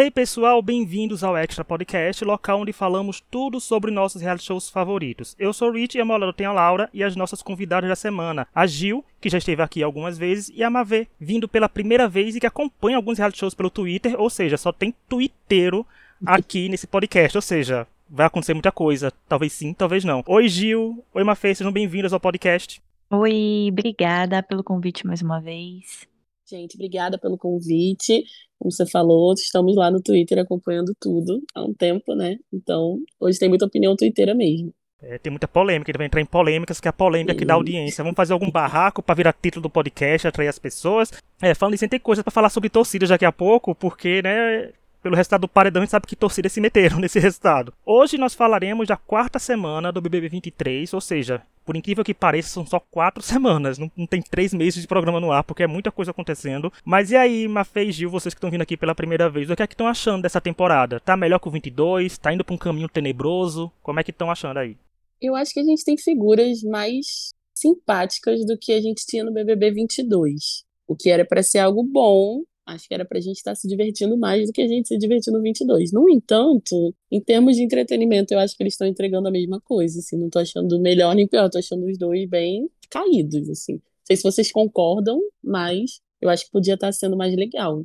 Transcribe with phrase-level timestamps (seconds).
[0.00, 5.34] Hey pessoal, bem-vindos ao Extra Podcast, local onde falamos tudo sobre nossos reality shows favoritos.
[5.36, 7.96] Eu sou o Rich e a meu tem a Laura e as nossas convidadas da
[7.96, 12.06] semana, a Gil, que já esteve aqui algumas vezes, e a Mavê, vindo pela primeira
[12.08, 15.84] vez e que acompanha alguns reality shows pelo Twitter, ou seja, só tem twitteiro
[16.24, 20.22] aqui nesse podcast, ou seja, vai acontecer muita coisa, talvez sim, talvez não.
[20.28, 22.80] Oi Gil, oi Mafê, sejam bem-vindas ao podcast.
[23.10, 26.06] Oi, obrigada pelo convite mais uma vez.
[26.48, 28.24] Gente, obrigada pelo convite.
[28.58, 32.38] Como você falou, estamos lá no Twitter acompanhando tudo há um tempo, né?
[32.52, 34.72] Então, hoje tem muita opinião twitteira mesmo.
[35.00, 37.54] É, tem muita polêmica, ele vai entrar em polêmicas, que é a polêmica que dá
[37.54, 38.02] audiência.
[38.02, 41.12] Vamos fazer algum barraco para virar título do podcast, atrair as pessoas.
[41.40, 45.16] É, falando isso, tem coisa para falar sobre torcida daqui a pouco, porque, né, pelo
[45.16, 47.72] resultado do paredão, a gente sabe que torcidas se meteram nesse resultado.
[47.84, 52.48] Hoje nós falaremos da quarta semana do BBB 23, ou seja, por incrível que pareça,
[52.48, 53.78] são só quatro semanas.
[53.78, 56.72] Não, não tem três meses de programa no ar, porque é muita coisa acontecendo.
[56.84, 59.54] Mas e aí, Mafê e Gil, vocês que estão vindo aqui pela primeira vez, o
[59.54, 60.98] que é que estão achando dessa temporada?
[60.98, 62.16] Tá melhor que o 22?
[62.16, 63.70] Tá indo pra um caminho tenebroso?
[63.82, 64.76] Como é que estão achando aí?
[65.20, 69.32] Eu acho que a gente tem figuras mais simpáticas do que a gente tinha no
[69.32, 70.64] BBB 22.
[70.86, 73.66] O que era para ser algo bom, Acho que era pra gente estar tá se
[73.66, 75.90] divertindo mais do que a gente se divertir no 22.
[75.90, 80.00] No entanto, em termos de entretenimento, eu acho que eles estão entregando a mesma coisa,
[80.00, 83.74] assim, não tô achando melhor nem pior, tô achando os dois bem caídos, assim.
[83.74, 87.82] Não sei se vocês concordam, mas eu acho que podia estar tá sendo mais legal.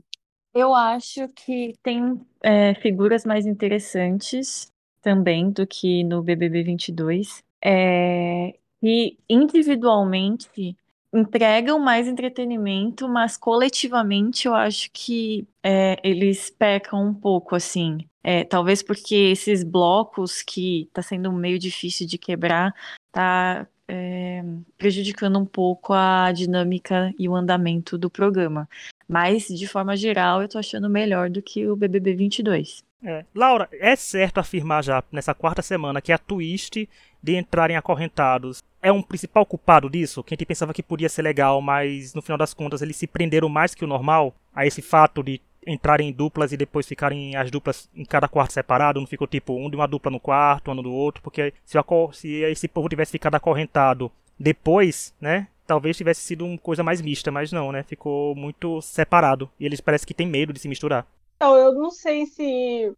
[0.53, 4.69] Eu acho que tem é, figuras mais interessantes
[5.01, 7.41] também do que no BBB 22.
[7.63, 10.75] É, e individualmente
[11.13, 17.99] entregam mais entretenimento, mas coletivamente eu acho que é, eles pecam um pouco, assim.
[18.23, 22.73] É, talvez porque esses blocos que tá sendo meio difícil de quebrar,
[23.11, 24.43] tá é,
[24.77, 28.67] prejudicando um pouco a dinâmica e o andamento do programa.
[29.07, 32.83] Mas, de forma geral, eu tô achando melhor do que o BBB 22.
[33.05, 33.25] É.
[33.35, 36.87] Laura, é certo afirmar já nessa quarta semana que a twist
[37.21, 40.23] de entrarem acorrentados é um principal culpado disso?
[40.23, 43.07] Que a gente pensava que podia ser legal, mas no final das contas eles se
[43.07, 47.35] prenderam mais que o normal a esse fato de entrarem em duplas e depois ficarem
[47.35, 50.71] as duplas em cada quarto separado, não ficou tipo um de uma dupla no quarto,
[50.71, 51.77] um do outro, porque se,
[52.11, 57.31] se esse povo tivesse ficado acorrentado depois, né, talvez tivesse sido uma coisa mais mista,
[57.31, 61.07] mas não, né, ficou muito separado e eles parecem que têm medo de se misturar.
[61.37, 62.93] Então, eu não sei se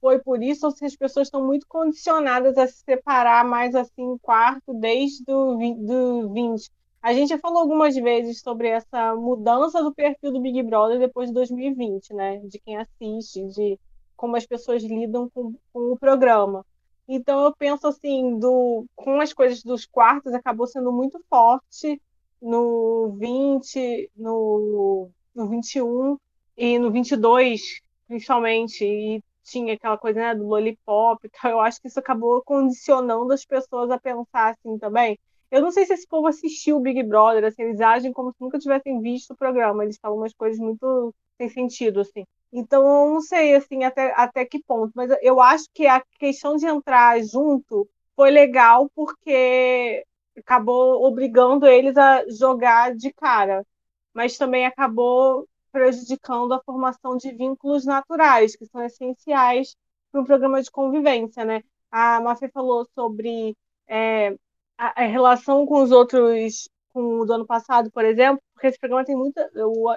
[0.00, 4.18] foi por isso ou se as pessoas estão muito condicionadas a se separar mais assim
[4.18, 6.70] quarto desde do, do 20.
[7.02, 11.28] A gente já falou algumas vezes sobre essa mudança do perfil do Big Brother depois
[11.28, 12.38] de 2020, né?
[12.38, 13.78] De quem assiste, de
[14.16, 16.66] como as pessoas lidam com, com o programa.
[17.08, 22.00] Então eu penso assim, do, com as coisas dos quartos, acabou sendo muito forte
[22.42, 26.18] no 20, no, no 21
[26.56, 31.80] e no 22 principalmente, e tinha aquela coisa né, do lollipop e tal, eu acho
[31.80, 35.18] que isso acabou condicionando as pessoas a pensar assim também.
[35.50, 38.40] Eu não sei se esse povo assistiu o Big Brother, assim, eles agem como se
[38.40, 42.24] nunca tivessem visto o programa, eles falam umas coisas muito sem sentido, assim.
[42.52, 46.56] Então, eu não sei, assim, até, até que ponto, mas eu acho que a questão
[46.56, 50.04] de entrar junto foi legal porque
[50.38, 53.66] acabou obrigando eles a jogar de cara,
[54.14, 59.76] mas também acabou prejudicando a formação de vínculos naturais, que são essenciais
[60.10, 61.62] para um programa de convivência, né?
[61.90, 63.56] A Mafê falou sobre
[63.86, 64.30] é,
[64.78, 68.78] a, a, relação com os outros, com o do ano passado, por exemplo, porque esse
[68.78, 69.50] programa tem muita,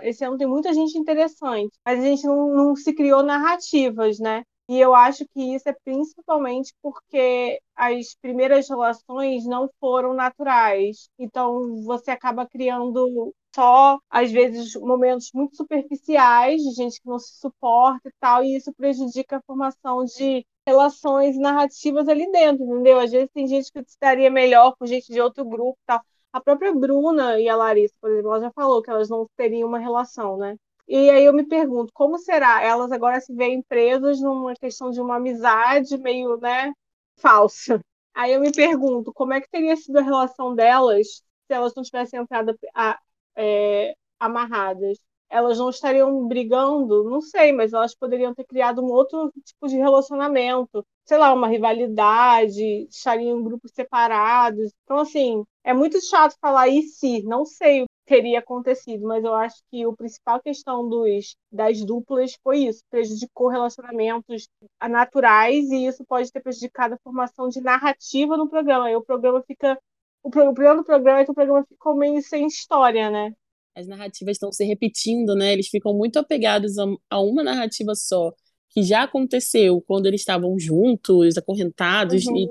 [0.03, 4.43] esse ano tem muita gente interessante, mas a gente não, não se criou narrativas, né?
[4.67, 11.09] E eu acho que isso é principalmente porque as primeiras relações não foram naturais.
[11.17, 17.39] Então você acaba criando só, às vezes, momentos muito superficiais de gente que não se
[17.39, 22.99] suporta e tal, e isso prejudica a formação de relações narrativas ali dentro, entendeu?
[22.99, 26.01] Às vezes tem gente que estaria melhor com gente de outro grupo e tal.
[26.31, 29.67] A própria Bruna e a Larissa, por exemplo, ela já falou que elas não teriam
[29.67, 30.55] uma relação, né?
[30.87, 32.63] E aí eu me pergunto, como será?
[32.63, 36.73] Elas agora se veem presas numa questão de uma amizade meio, né,
[37.17, 37.79] falsa.
[38.13, 41.83] Aí eu me pergunto, como é que teria sido a relação delas se elas não
[41.83, 42.99] tivessem entrado a,
[43.35, 44.97] é, amarradas?
[45.29, 47.03] Elas não estariam brigando?
[47.03, 50.85] Não sei, mas elas poderiam ter criado um outro tipo de relacionamento.
[51.09, 54.71] Sei lá, uma rivalidade, estariam em grupos separados.
[54.83, 59.57] Então, assim, é muito chato falar e se, não sei teria acontecido, mas eu acho
[59.71, 64.47] que a principal questão dos, das duplas foi isso, prejudicou relacionamentos
[64.87, 68.95] naturais e isso pode ter prejudicado a formação de narrativa no programa.
[68.95, 69.79] O programa fica.
[70.21, 73.33] O problema do programa é que o programa ficou meio sem história, né?
[73.75, 75.53] As narrativas estão se repetindo, né?
[75.53, 76.73] Eles ficam muito apegados
[77.09, 78.31] a uma narrativa só.
[78.69, 82.37] Que já aconteceu quando eles estavam juntos, acorrentados uhum.
[82.37, 82.47] e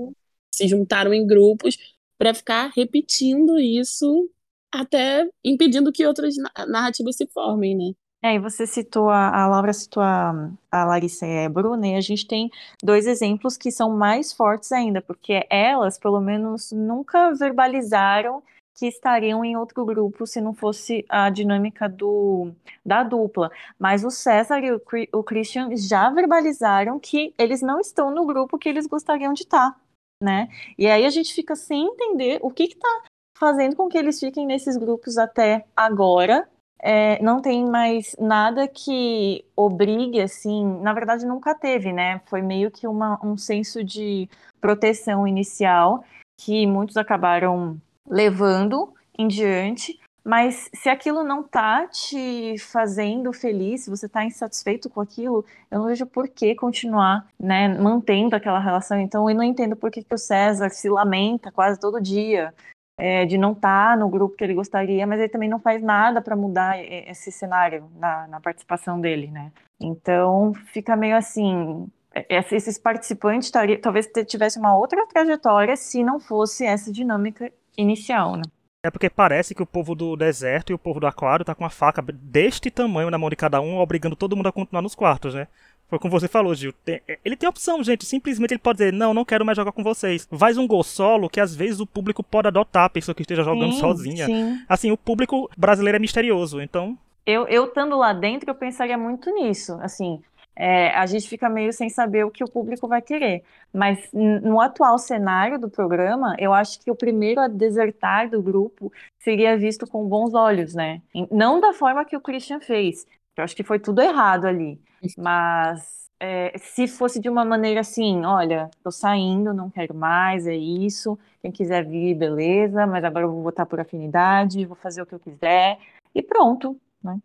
[0.54, 1.76] se juntaram em grupos
[2.18, 4.28] para ficar repetindo isso
[4.72, 6.34] até impedindo que outras
[6.68, 7.92] narrativas se formem, né?
[8.20, 11.94] É, e você citou, a, a Laura citou a, a Larissa e a Bruna, e
[11.94, 12.50] a gente tem
[12.82, 18.42] dois exemplos que são mais fortes ainda, porque elas, pelo menos, nunca verbalizaram
[18.78, 22.52] que estariam em outro grupo se não fosse a dinâmica do,
[22.86, 23.50] da dupla.
[23.76, 24.80] Mas o César e o,
[25.12, 29.76] o Christian já verbalizaram que eles não estão no grupo que eles gostariam de estar,
[30.22, 30.48] né?
[30.78, 33.02] E aí a gente fica sem entender o que está
[33.36, 36.48] fazendo com que eles fiquem nesses grupos até agora,
[36.80, 42.20] é, não tem mais nada que obrigue, assim, na verdade nunca teve, né?
[42.26, 44.28] Foi meio que uma, um senso de
[44.60, 46.04] proteção inicial
[46.40, 47.80] que muitos acabaram
[48.10, 54.90] levando em diante, mas se aquilo não tá te fazendo feliz, se você tá insatisfeito
[54.90, 59.00] com aquilo, eu não vejo por que continuar, né, mantendo aquela relação.
[59.00, 62.52] Então eu não entendo por que, que o César se lamenta quase todo dia
[62.98, 65.82] é, de não estar tá no grupo que ele gostaria, mas ele também não faz
[65.82, 69.50] nada para mudar esse cenário na, na, participação dele, né?
[69.80, 71.86] Então fica meio assim.
[72.12, 73.50] É, esses participantes
[73.80, 78.42] talvez tivesse uma outra trajetória se não fosse essa dinâmica inicial, né?
[78.82, 81.64] É porque parece que o povo do deserto e o povo do aquário tá com
[81.64, 84.94] uma faca deste tamanho na mão de cada um, obrigando todo mundo a continuar nos
[84.94, 85.48] quartos, né?
[85.88, 86.72] Foi como você falou, Gil.
[86.84, 88.04] Tem, é, ele tem opção, gente.
[88.04, 90.28] Simplesmente ele pode dizer, não, não quero mais jogar com vocês.
[90.30, 93.42] Faz um gol solo que às vezes o público pode adotar a pessoa que esteja
[93.42, 94.26] jogando sim, sozinha.
[94.26, 94.62] Sim.
[94.68, 96.96] Assim, o público brasileiro é misterioso, então.
[97.24, 99.78] Eu, eu estando lá dentro, eu pensaria muito nisso.
[99.80, 100.22] Assim,
[100.58, 103.44] é, a gente fica meio sem saber o que o público vai querer.
[103.72, 108.92] Mas no atual cenário do programa, eu acho que o primeiro a desertar do grupo
[109.20, 111.00] seria visto com bons olhos, né?
[111.30, 113.06] Não da forma que o Christian fez.
[113.36, 114.80] Eu acho que foi tudo errado ali.
[115.16, 120.56] Mas é, se fosse de uma maneira assim, olha, tô saindo, não quero mais, é
[120.56, 121.16] isso.
[121.40, 125.14] Quem quiser vir, beleza, mas agora eu vou votar por afinidade, vou fazer o que
[125.14, 125.78] eu quiser
[126.12, 127.16] e pronto, né?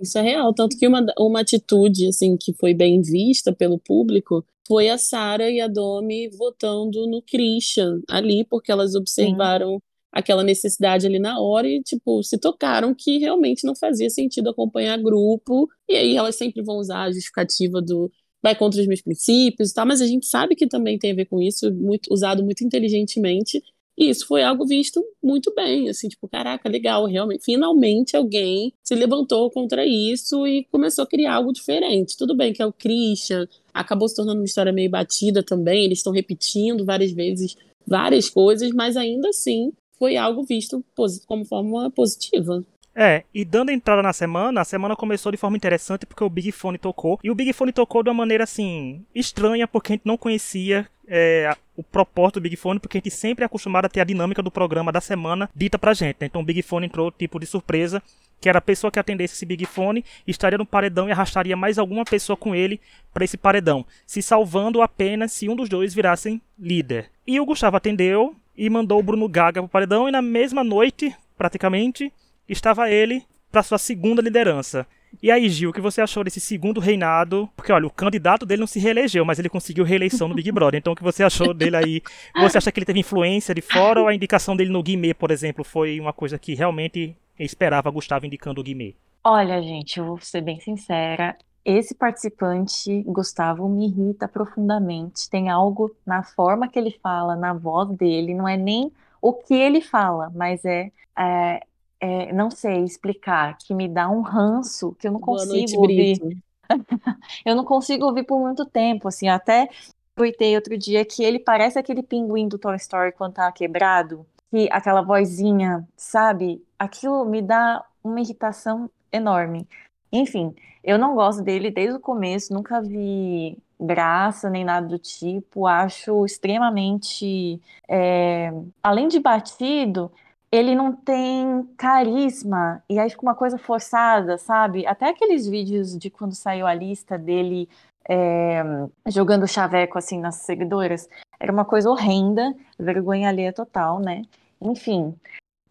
[0.00, 4.44] Isso é real, tanto que uma, uma atitude assim que foi bem vista pelo público
[4.66, 10.44] foi a Sara e a Domi votando no Christian ali, porque elas observaram Sim aquela
[10.44, 15.66] necessidade ali na hora e, tipo, se tocaram que realmente não fazia sentido acompanhar grupo.
[15.88, 18.12] E aí elas sempre vão usar a justificativa do
[18.42, 21.14] vai contra os meus princípios e tal, mas a gente sabe que também tem a
[21.14, 23.62] ver com isso, muito, usado muito inteligentemente.
[23.96, 28.94] E isso foi algo visto muito bem, assim, tipo, caraca, legal, realmente, finalmente alguém se
[28.94, 32.16] levantou contra isso e começou a criar algo diferente.
[32.16, 35.98] Tudo bem que é o Christian, acabou se tornando uma história meio batida também, eles
[35.98, 37.56] estão repetindo várias vezes
[37.86, 40.84] várias coisas, mas ainda assim foi algo visto
[41.26, 42.64] como forma positiva.
[42.94, 46.52] É, e dando entrada na semana, a semana começou de forma interessante porque o Big
[46.52, 47.18] Fone tocou.
[47.24, 50.86] E o Big Fone tocou de uma maneira assim, estranha, porque a gente não conhecia
[51.06, 54.04] é, o propósito do Big Fone, porque a gente sempre é acostumado a ter a
[54.04, 56.18] dinâmica do programa da semana dita pra gente.
[56.20, 56.26] Né?
[56.26, 58.02] Então o Big Fone entrou tipo de surpresa,
[58.40, 61.78] que era a pessoa que atendesse esse Big Fone estaria no paredão e arrastaria mais
[61.78, 62.80] alguma pessoa com ele
[63.14, 67.10] para esse paredão, se salvando apenas se um dos dois virassem líder.
[67.26, 71.14] E o Gustavo atendeu, e mandou o Bruno Gaga pro paredão e na mesma noite,
[71.36, 72.12] praticamente,
[72.48, 74.86] estava ele para sua segunda liderança.
[75.20, 77.48] E aí, Gil, o que você achou desse segundo reinado?
[77.56, 80.78] Porque, olha, o candidato dele não se reelegeu, mas ele conseguiu reeleição no Big Brother.
[80.78, 82.02] Então, o que você achou dele aí?
[82.40, 85.30] Você acha que ele teve influência de fora ou a indicação dele no Guimê, por
[85.30, 88.94] exemplo, foi uma coisa que realmente esperava Gustavo indicando o Guimê?
[89.24, 91.36] Olha, gente, eu vou ser bem sincera.
[91.64, 95.30] Esse participante, Gustavo, me irrita profundamente.
[95.30, 98.90] Tem algo na forma que ele fala, na voz dele, não é nem
[99.20, 101.60] o que ele fala, mas é, é,
[102.02, 106.42] é não sei explicar, que me dá um ranço que eu não consigo noite, ouvir.
[107.46, 109.68] eu não consigo ouvir por muito tempo, assim, até
[110.16, 114.68] tuitei outro dia que ele parece aquele pinguim do Toy Story quando tá quebrado, que
[114.72, 116.60] aquela vozinha, sabe?
[116.76, 119.68] Aquilo me dá uma irritação enorme.
[120.12, 125.66] Enfim, eu não gosto dele desde o começo, nunca vi graça nem nada do tipo.
[125.66, 127.60] Acho extremamente.
[127.88, 128.52] É...
[128.82, 130.10] Além de batido,
[130.52, 132.82] ele não tem carisma.
[132.88, 134.86] E aí fica uma coisa forçada, sabe?
[134.86, 137.68] Até aqueles vídeos de quando saiu a lista dele
[138.08, 138.62] é...
[139.08, 141.08] jogando chaveco assim nas seguidoras.
[141.40, 144.22] Era uma coisa horrenda, vergonha alheia total, né?
[144.60, 145.14] Enfim.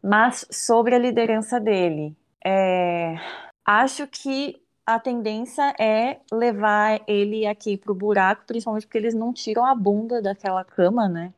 [0.03, 2.15] Mas sobre a liderança dele.
[2.43, 3.15] É
[3.65, 9.65] Acho que a tendência é levar ele aqui pro buraco, principalmente porque eles não tiram
[9.65, 11.31] a bunda daquela cama, né?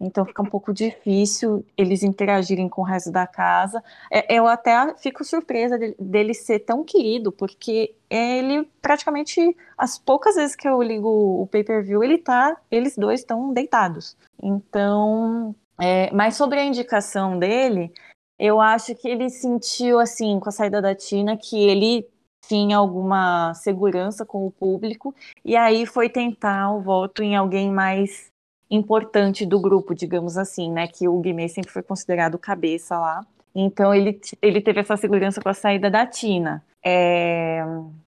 [0.00, 3.82] Então fica um pouco difícil eles interagirem com o resto da casa.
[4.10, 10.56] É, eu até fico surpresa dele, ser tão querido, porque ele praticamente as poucas vezes
[10.56, 14.16] que eu ligo o pay-per-view, ele tá, eles dois estão deitados.
[14.42, 17.92] Então, é, mas sobre a indicação dele,
[18.38, 22.08] eu acho que ele sentiu assim com a saída da Tina que ele
[22.48, 25.14] tinha alguma segurança com o público
[25.44, 28.30] e aí foi tentar o voto em alguém mais
[28.70, 30.86] importante do grupo, digamos assim, né?
[30.86, 33.26] Que o Guimê sempre foi considerado cabeça lá.
[33.54, 36.64] Então ele, ele teve essa segurança com a saída da Tina.
[36.84, 37.62] É,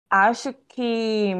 [0.09, 1.33] acho que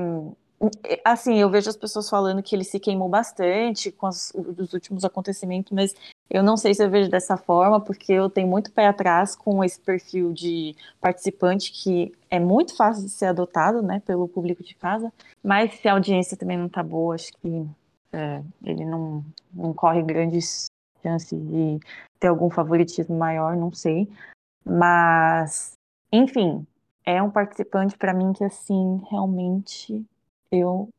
[1.05, 5.05] assim, eu vejo as pessoas falando que ele se queimou bastante com os, os últimos
[5.05, 5.95] acontecimentos, mas
[6.29, 9.63] eu não sei se eu vejo dessa forma, porque eu tenho muito pé atrás com
[9.63, 14.75] esse perfil de participante que é muito fácil de ser adotado, né, pelo público de
[14.75, 17.67] casa, mas se a audiência também não tá boa, acho que
[18.11, 19.23] é, ele não,
[19.53, 20.67] não corre grandes
[21.03, 21.79] chances de
[22.19, 24.09] ter algum favoritismo maior, não sei.
[24.65, 25.73] Mas,
[26.11, 26.65] enfim,
[27.05, 30.05] é um participante para mim que, assim, realmente
[30.51, 30.89] eu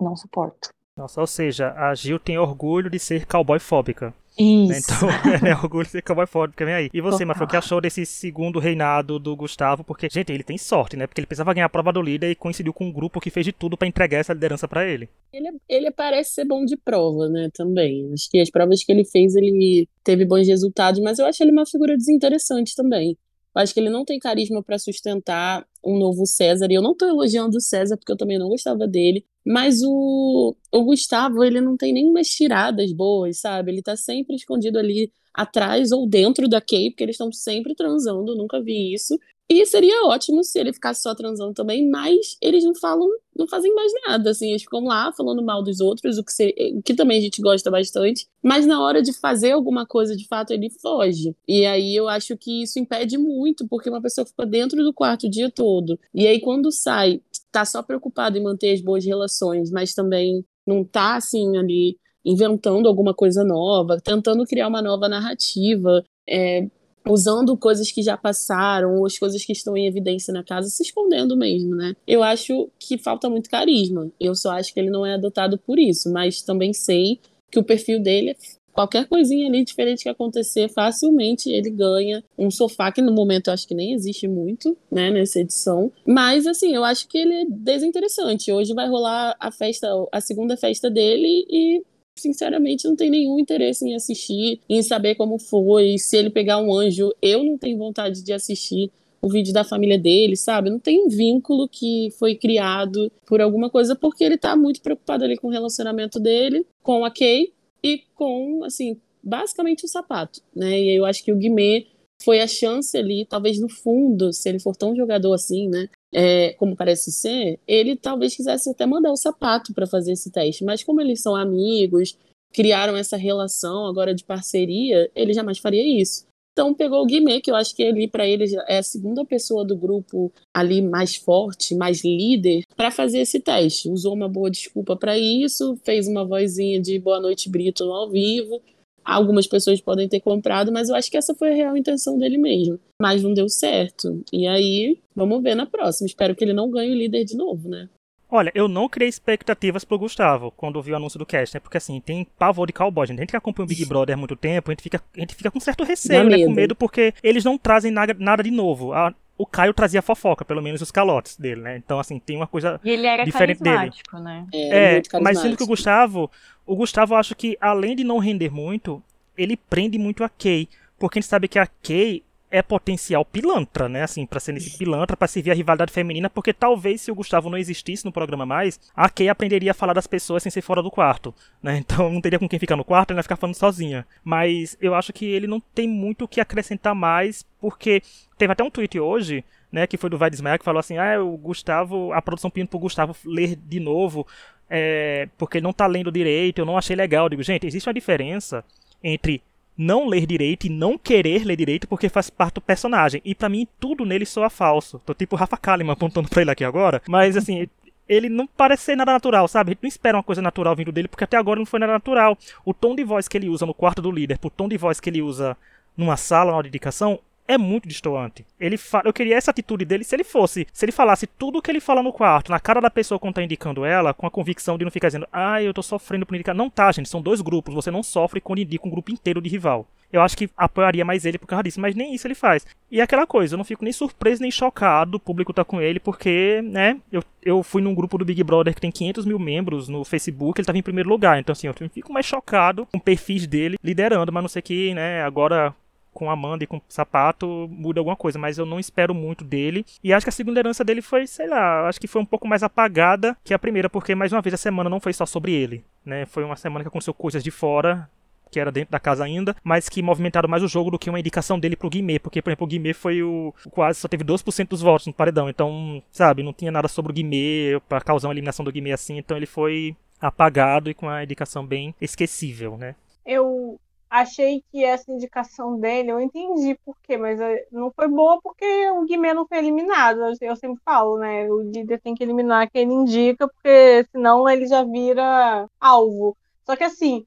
[0.00, 0.70] não suporto.
[0.96, 4.12] Nossa, ou seja, a Gil tem orgulho de ser cowboy fóbica.
[4.38, 4.92] Isso.
[4.94, 5.08] Então,
[5.48, 6.90] é orgulho de ser cowboy fóbica, vem aí.
[6.94, 9.82] E você, Mafra, o que achou desse segundo reinado do Gustavo?
[9.82, 11.06] Porque, gente, ele tem sorte, né?
[11.06, 13.44] Porque ele precisava ganhar a prova do líder e coincidiu com um grupo que fez
[13.44, 15.08] de tudo para entregar essa liderança para ele.
[15.32, 15.48] ele.
[15.68, 17.50] Ele parece ser bom de prova, né?
[17.52, 18.12] Também.
[18.12, 21.50] Acho que as provas que ele fez, ele teve bons resultados, mas eu acho ele
[21.50, 23.18] uma figura desinteressante também.
[23.54, 26.68] Eu acho que ele não tem carisma para sustentar um novo César.
[26.70, 29.24] E eu não estou elogiando o César, porque eu também não gostava dele.
[29.48, 33.72] Mas o, o Gustavo, ele não tem nenhumas tiradas boas, sabe?
[33.72, 38.36] Ele tá sempre escondido ali atrás ou dentro da Kay, porque eles estão sempre transando,
[38.36, 39.18] nunca vi isso.
[39.50, 43.74] E seria ótimo se ele ficasse só transando também, mas eles não falam, não fazem
[43.74, 46.92] mais nada, assim, eles ficam lá falando mal dos outros, o que, seria, o que
[46.92, 50.68] também a gente gosta bastante, mas na hora de fazer alguma coisa, de fato, ele
[50.68, 51.34] foge.
[51.48, 55.26] E aí eu acho que isso impede muito, porque uma pessoa fica dentro do quarto
[55.26, 59.70] o dia todo, e aí quando sai, tá só preocupado em manter as boas relações,
[59.70, 66.04] mas também não tá, assim, ali inventando alguma coisa nova, tentando criar uma nova narrativa,
[66.28, 66.66] é,
[67.08, 70.82] usando coisas que já passaram, ou as coisas que estão em evidência na casa, se
[70.82, 71.94] escondendo mesmo, né?
[72.06, 74.10] Eu acho que falta muito carisma.
[74.20, 77.18] Eu só acho que ele não é adotado por isso, mas também sei
[77.50, 78.36] que o perfil dele
[78.78, 83.54] qualquer coisinha ali diferente que acontecer, facilmente ele ganha um sofá, que no momento eu
[83.54, 85.90] acho que nem existe muito, né, nessa edição.
[86.06, 88.52] Mas, assim, eu acho que ele é desinteressante.
[88.52, 91.82] Hoje vai rolar a festa, a segunda festa dele e
[92.16, 96.72] sinceramente, não tenho nenhum interesse em assistir, em saber como foi, se ele pegar um
[96.72, 100.70] anjo, eu não tenho vontade de assistir o vídeo da família dele, sabe?
[100.70, 105.24] Não tem um vínculo que foi criado por alguma coisa, porque ele tá muito preocupado
[105.24, 110.78] ali com o relacionamento dele, com a Kay e com, assim, basicamente o sapato, né?
[110.78, 111.86] E eu acho que o Guimê
[112.22, 115.88] foi a chance ali, talvez no fundo, se ele for tão jogador assim, né?
[116.12, 120.64] É, como parece ser, ele talvez quisesse até mandar o sapato para fazer esse teste,
[120.64, 122.16] mas como eles são amigos,
[122.52, 126.26] criaram essa relação agora de parceria, ele jamais faria isso.
[126.58, 129.64] Então pegou o Guimê, que eu acho que ali para ele é a segunda pessoa
[129.64, 133.88] do grupo ali mais forte, mais líder, para fazer esse teste.
[133.88, 138.10] Usou uma boa desculpa para isso, fez uma vozinha de boa noite Brito no ao
[138.10, 138.60] vivo,
[139.04, 142.36] Algumas pessoas podem ter comprado, mas eu acho que essa foi a real intenção dele
[142.36, 142.78] mesmo.
[143.00, 144.22] Mas não deu certo.
[144.30, 146.06] E aí, vamos ver na próxima.
[146.06, 147.88] Espero que ele não ganhe o líder de novo, né?
[148.30, 151.60] Olha, eu não criei expectativas pro Gustavo quando vi o anúncio do cast, né?
[151.60, 153.18] Porque assim, tem pavor de cowboy, gente.
[153.18, 155.34] A gente que acompanha o Big Brother há muito tempo, a gente fica, a gente
[155.34, 156.44] fica com certo receio, né?
[156.44, 158.92] Com medo, porque eles não trazem nada, nada de novo.
[158.92, 161.76] A, o Caio trazia fofoca, pelo menos os calotes dele, né?
[161.78, 163.92] Então, assim, tem uma coisa e ele era diferente dele.
[164.12, 164.46] Né?
[164.52, 166.30] É, é mas sendo que o Gustavo,
[166.66, 169.02] o Gustavo, eu acho que além de não render muito,
[169.38, 170.68] ele prende muito a Kay,
[170.98, 174.02] porque a gente sabe que a Kay é potencial pilantra, né?
[174.02, 177.50] Assim, para ser nesse pilantra, para servir a rivalidade feminina, porque talvez se o Gustavo
[177.50, 180.82] não existisse no programa mais, a Kay aprenderia a falar das pessoas sem ser fora
[180.82, 181.78] do quarto, né?
[181.88, 184.06] Então não teria com quem ficar no quarto, ele vai ficar falando sozinha.
[184.22, 188.02] Mas eu acho que ele não tem muito o que acrescentar mais, porque
[188.36, 191.36] teve até um tweet hoje, né, que foi do Vai que falou assim: "Ah, o
[191.36, 194.26] Gustavo, a produção pedindo pro Gustavo ler de novo,
[194.70, 197.26] é, porque ele não tá lendo direito, eu não achei legal".
[197.26, 198.64] Eu digo, gente, existe uma diferença
[199.02, 199.42] entre
[199.78, 203.22] não ler direito e não querer ler direito porque faz parte do personagem.
[203.24, 205.00] E para mim tudo nele soa falso.
[205.06, 207.00] Tô tipo Rafa Kalimann apontando pra ele aqui agora.
[207.08, 207.68] Mas assim,
[208.08, 209.70] ele não parece ser nada natural, sabe?
[209.70, 211.92] A gente não espera uma coisa natural vindo dele porque até agora não foi nada
[211.92, 212.36] natural.
[212.64, 214.98] O tom de voz que ele usa no quarto do líder, pro tom de voz
[214.98, 215.56] que ele usa
[215.96, 218.44] numa sala, na dedicação, é muito distoante.
[218.60, 219.00] Ele fa...
[219.04, 221.80] Eu queria essa atitude dele se ele fosse, se ele falasse tudo o que ele
[221.80, 224.84] fala no quarto, na cara da pessoa quando tá indicando ela, com a convicção de
[224.84, 226.54] não ficar dizendo, ah, eu tô sofrendo por indicar.
[226.54, 229.48] Não tá, gente, são dois grupos, você não sofre quando indica um grupo inteiro de
[229.48, 229.86] rival.
[230.10, 232.66] Eu acho que apoiaria mais ele por causa disso, mas nem isso ele faz.
[232.90, 235.80] E é aquela coisa, eu não fico nem surpreso nem chocado, o público tá com
[235.82, 239.38] ele, porque, né, eu, eu fui num grupo do Big Brother que tem 500 mil
[239.38, 242.98] membros no Facebook, ele tava em primeiro lugar, então assim, eu fico mais chocado com
[242.98, 245.74] perfis dele liderando, mas não sei que, né, agora
[246.18, 249.86] com Amanda e com Sapato muda alguma coisa, mas eu não espero muito dele.
[250.02, 252.48] E acho que a segunda herança dele foi, sei lá, acho que foi um pouco
[252.48, 255.52] mais apagada que a primeira, porque mais uma vez a semana não foi só sobre
[255.52, 256.26] ele, né?
[256.26, 258.10] Foi uma semana que aconteceu coisas de fora,
[258.50, 261.20] que era dentro da casa ainda, mas que movimentaram mais o jogo do que uma
[261.20, 263.54] indicação dele pro Guimê, porque, por exemplo, o Guimê foi o.
[263.70, 267.14] quase só teve 2% dos votos no paredão, então, sabe, não tinha nada sobre o
[267.14, 271.22] Guimê para causar uma eliminação do Guimê assim, então ele foi apagado e com uma
[271.22, 272.96] indicação bem esquecível, né?
[273.24, 273.78] Eu
[274.10, 278.64] achei que essa indicação dele, eu entendi por quê, mas eh, não foi boa porque
[278.90, 280.20] o Guimê não foi eliminado.
[280.40, 281.50] Eu sempre falo, né?
[281.50, 286.36] O líder tem que eliminar quem ele indica, porque senão ele já vira alvo.
[286.64, 287.26] Só que assim,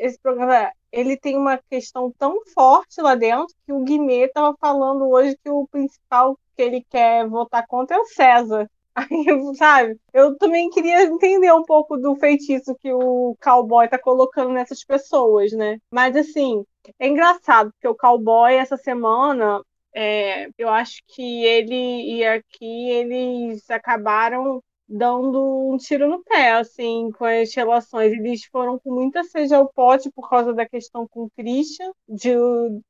[0.00, 5.08] esse programa ele tem uma questão tão forte lá dentro que o Guimê estava falando
[5.08, 8.70] hoje que o principal que ele quer votar contra é o César.
[8.94, 9.96] Aí, sabe?
[10.12, 15.52] Eu também queria entender um pouco do feitiço que o cowboy tá colocando nessas pessoas,
[15.52, 15.78] né?
[15.92, 16.64] Mas assim,
[16.98, 19.62] é engraçado, porque o cowboy essa semana,
[19.94, 27.10] é, eu acho que ele e aqui eles acabaram dando um tiro no pé, assim,
[27.12, 28.12] com as relações.
[28.12, 32.34] Eles foram com muita sede ao pote por causa da questão com o Christian, de,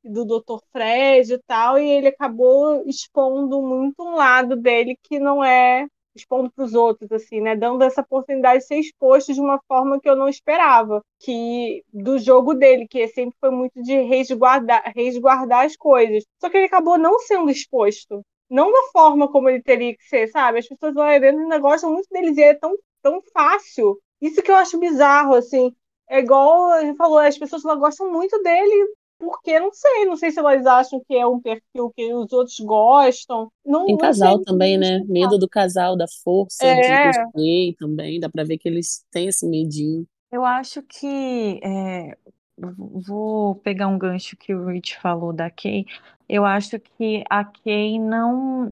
[0.04, 0.58] do Dr.
[0.72, 6.50] Fred e tal, e ele acabou expondo muito um lado dele que não é expondo
[6.50, 7.56] para os outros, assim, né?
[7.56, 12.18] Dando essa oportunidade de ser exposto de uma forma que eu não esperava, que do
[12.18, 16.24] jogo dele, que sempre foi muito de resguardar, resguardar as coisas.
[16.40, 18.22] Só que ele acabou não sendo exposto.
[18.50, 20.58] Não da forma como ele teria que ser, sabe?
[20.60, 23.98] As pessoas lá dentro ainda gostam muito deles e é tão, tão fácil.
[24.20, 25.72] Isso que eu acho bizarro, assim.
[26.08, 28.88] É igual a gente falou, as pessoas lá gostam muito dele
[29.18, 32.58] porque não sei, não sei se elas acham que é um perfil que os outros
[32.60, 33.50] gostam.
[33.66, 34.44] Não, Tem casal sei.
[34.44, 35.00] também, né?
[35.08, 36.80] Medo do casal, da força É.
[36.80, 38.20] de construir também.
[38.20, 40.06] Dá pra ver que eles têm esse medinho.
[40.30, 42.16] Eu acho que é,
[42.58, 45.86] vou pegar um gancho que o Rich falou da Kay.
[46.28, 48.68] Eu acho que a Kay não,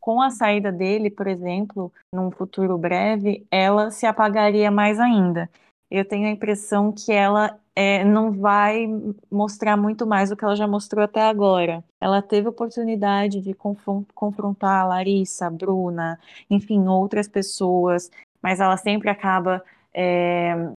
[0.00, 5.48] com a saída dele, por exemplo, num futuro breve, ela se apagaria mais ainda.
[5.90, 8.88] Eu tenho a impressão que ela é, não vai
[9.30, 11.84] mostrar muito mais do que ela já mostrou até agora.
[12.00, 16.18] Ela teve oportunidade de confron- confrontar a Larissa, a Bruna,
[16.50, 18.10] enfim, outras pessoas,
[18.42, 19.62] mas ela sempre acaba
[19.94, 20.72] é,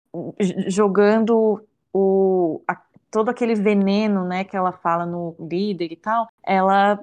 [0.67, 6.99] jogando o, a- todo aquele veneno, né, que ela fala no líder e tal, ela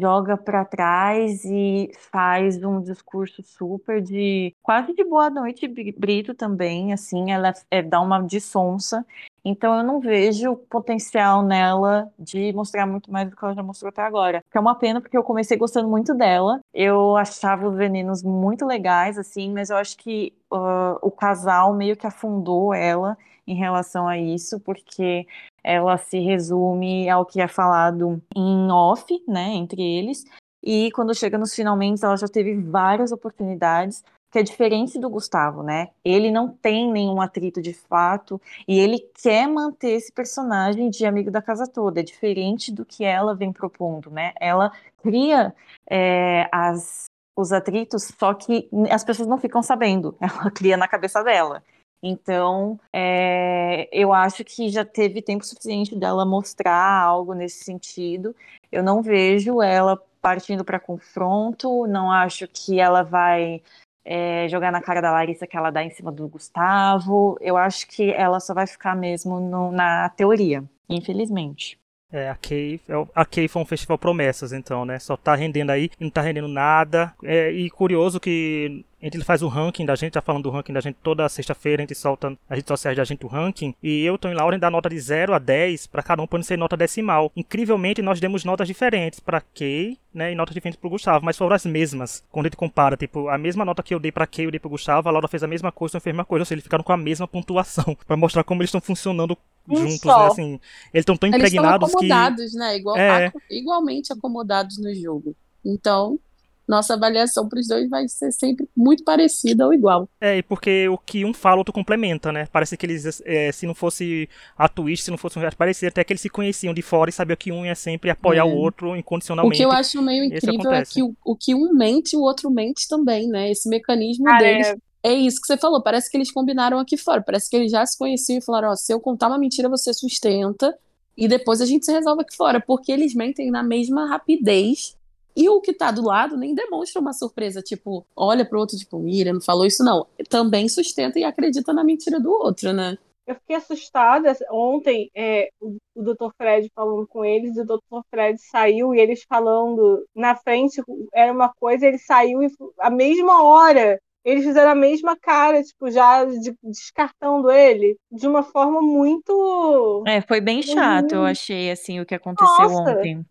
[0.00, 6.34] joga para trás e faz um discurso super de quase de boa noite Bri- Brito
[6.34, 9.06] também, assim, ela é, dá uma de sonsa.
[9.44, 13.88] Então eu não vejo potencial nela de mostrar muito mais do que ela já mostrou
[13.90, 14.42] até agora.
[14.50, 16.60] Que é uma pena porque eu comecei gostando muito dela.
[16.74, 21.96] Eu achava os venenos muito legais, assim, mas eu acho que uh, o casal meio
[21.96, 23.16] que afundou ela
[23.46, 25.26] em relação a isso, porque
[25.62, 30.24] ela se resume ao que é falado em off, né, entre eles.
[30.62, 35.62] E quando chega nos finalmente, ela já teve várias oportunidades, que é diferente do Gustavo,
[35.62, 35.88] né?
[36.04, 41.30] Ele não tem nenhum atrito de fato e ele quer manter esse personagem de amigo
[41.30, 42.00] da casa toda.
[42.00, 44.32] É diferente do que ela vem propondo, né?
[44.40, 45.54] Ela cria
[45.88, 47.04] é, as,
[47.36, 50.16] os atritos, só que as pessoas não ficam sabendo.
[50.20, 51.62] Ela cria na cabeça dela.
[52.08, 58.34] Então, é, eu acho que já teve tempo suficiente dela mostrar algo nesse sentido.
[58.70, 63.60] Eu não vejo ela partindo para confronto, não acho que ela vai
[64.04, 67.36] é, jogar na cara da Larissa que ela dá em cima do Gustavo.
[67.40, 71.76] Eu acho que ela só vai ficar mesmo no- na teoria, infelizmente.
[72.12, 74.98] É, a Kay, é a Kay foi um festival promessas, então, né?
[75.00, 77.12] Só tá rendendo aí não tá rendendo nada.
[77.22, 80.80] É, e curioso que gente faz o ranking da gente, tá falando do ranking da
[80.80, 83.74] gente toda sexta-feira, a gente solta nas redes sociais da gente o ranking.
[83.82, 86.56] E eu, Tony Lauren, dá nota de 0 a 10 pra cada um, não ser
[86.56, 87.30] nota decimal.
[87.36, 90.32] Incrivelmente, nós demos notas diferentes pra Kay, né?
[90.32, 92.24] E notas diferentes pro Gustavo, mas foram as mesmas.
[92.30, 94.60] Quando a gente compara, tipo, a mesma nota que eu dei pra Kay, eu dei
[94.60, 96.42] pro Gustavo, a Laura fez a mesma coisa, eu fez a mesma coisa.
[96.42, 97.96] Ou seja, eles ficaram com a mesma pontuação.
[98.06, 99.36] Pra mostrar como eles estão funcionando
[99.68, 100.26] Um juntos, né?
[100.26, 100.60] Assim,
[100.92, 101.96] eles estão tão Eles estão impregnados que.
[101.96, 102.76] acomodados, né?
[102.76, 103.32] Igual, É.
[103.50, 105.34] igualmente acomodados no jogo.
[105.64, 106.18] Então,
[106.66, 110.08] nossa avaliação para os dois vai ser sempre muito parecida ou igual.
[110.20, 112.48] É, e porque o que um fala, o outro complementa, né?
[112.52, 116.02] Parece que eles, é, se não fosse a twist, se não fosse um parecia até
[116.02, 118.44] que eles se conheciam de fora e sabiam que um ia sempre apoiar é.
[118.44, 119.54] o outro incondicionalmente.
[119.54, 122.50] O que eu acho meio incrível é que o, o, que um mente, o outro
[122.50, 123.50] mente também, né?
[123.50, 124.66] Esse mecanismo ah, deles.
[124.66, 124.76] É.
[125.02, 127.86] É isso que você falou, parece que eles combinaram aqui fora, parece que eles já
[127.86, 130.76] se conheciam e falaram: ó, se eu contar uma mentira, você sustenta,
[131.16, 134.96] e depois a gente se resolve aqui fora, porque eles mentem na mesma rapidez
[135.36, 138.98] e o que tá do lado nem demonstra uma surpresa, tipo, olha pro outro, tipo,
[138.98, 140.06] Mira, não falou isso, não.
[140.30, 142.96] Também sustenta e acredita na mentira do outro, né?
[143.26, 144.34] Eu fiquei assustada.
[144.50, 146.30] Ontem, é, o, o Dr.
[146.38, 148.00] Fred falando com eles, e o Dr.
[148.08, 150.80] Fred saiu e eles falando na frente,
[151.12, 155.88] era uma coisa, ele saiu e a mesma hora eles fizeram a mesma cara, tipo,
[155.88, 160.02] já de, descartando ele de uma forma muito.
[160.06, 162.90] É, foi bem chato, eu achei, assim, o que aconteceu Nossa.
[162.90, 163.24] ontem.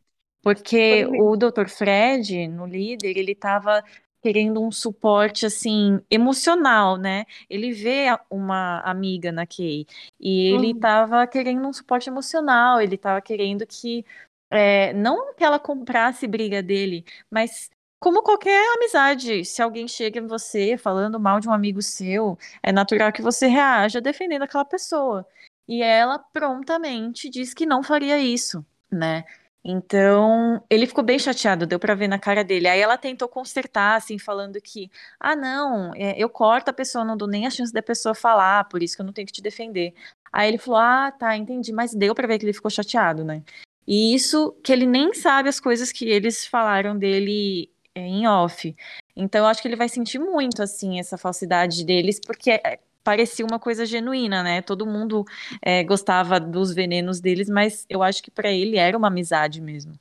[0.45, 1.67] Porque o Dr.
[1.67, 3.83] Fred, no líder, ele estava
[4.21, 7.25] querendo um suporte assim emocional, né?
[7.49, 9.87] Ele vê uma amiga na Kay
[10.19, 11.27] e ele estava uhum.
[11.27, 14.05] querendo um suporte emocional, ele estava querendo que
[14.51, 20.27] é, não que ela comprasse briga dele, mas como qualquer amizade, se alguém chega em
[20.27, 25.25] você falando mal de um amigo seu, é natural que você reaja defendendo aquela pessoa.
[25.67, 29.23] E ela prontamente diz que não faria isso, né?
[29.67, 32.67] Então, ele ficou bem chateado, deu para ver na cara dele.
[32.67, 37.17] Aí ela tentou consertar, assim, falando que, ah, não, é, eu corto a pessoa, não
[37.17, 39.41] dou nem a chance da pessoa falar, por isso que eu não tenho que te
[39.41, 39.95] defender.
[40.31, 43.41] Aí ele falou, ah, tá, entendi, mas deu para ver que ele ficou chateado, né?
[43.87, 48.75] E isso que ele nem sabe as coisas que eles falaram dele é, em off.
[49.15, 53.45] Então, eu acho que ele vai sentir muito, assim, essa falsidade deles, porque é, parecia
[53.45, 54.63] uma coisa genuína, né?
[54.63, 55.23] Todo mundo
[55.61, 59.93] é, gostava dos venenos deles, mas eu acho que para ele era uma amizade mesmo.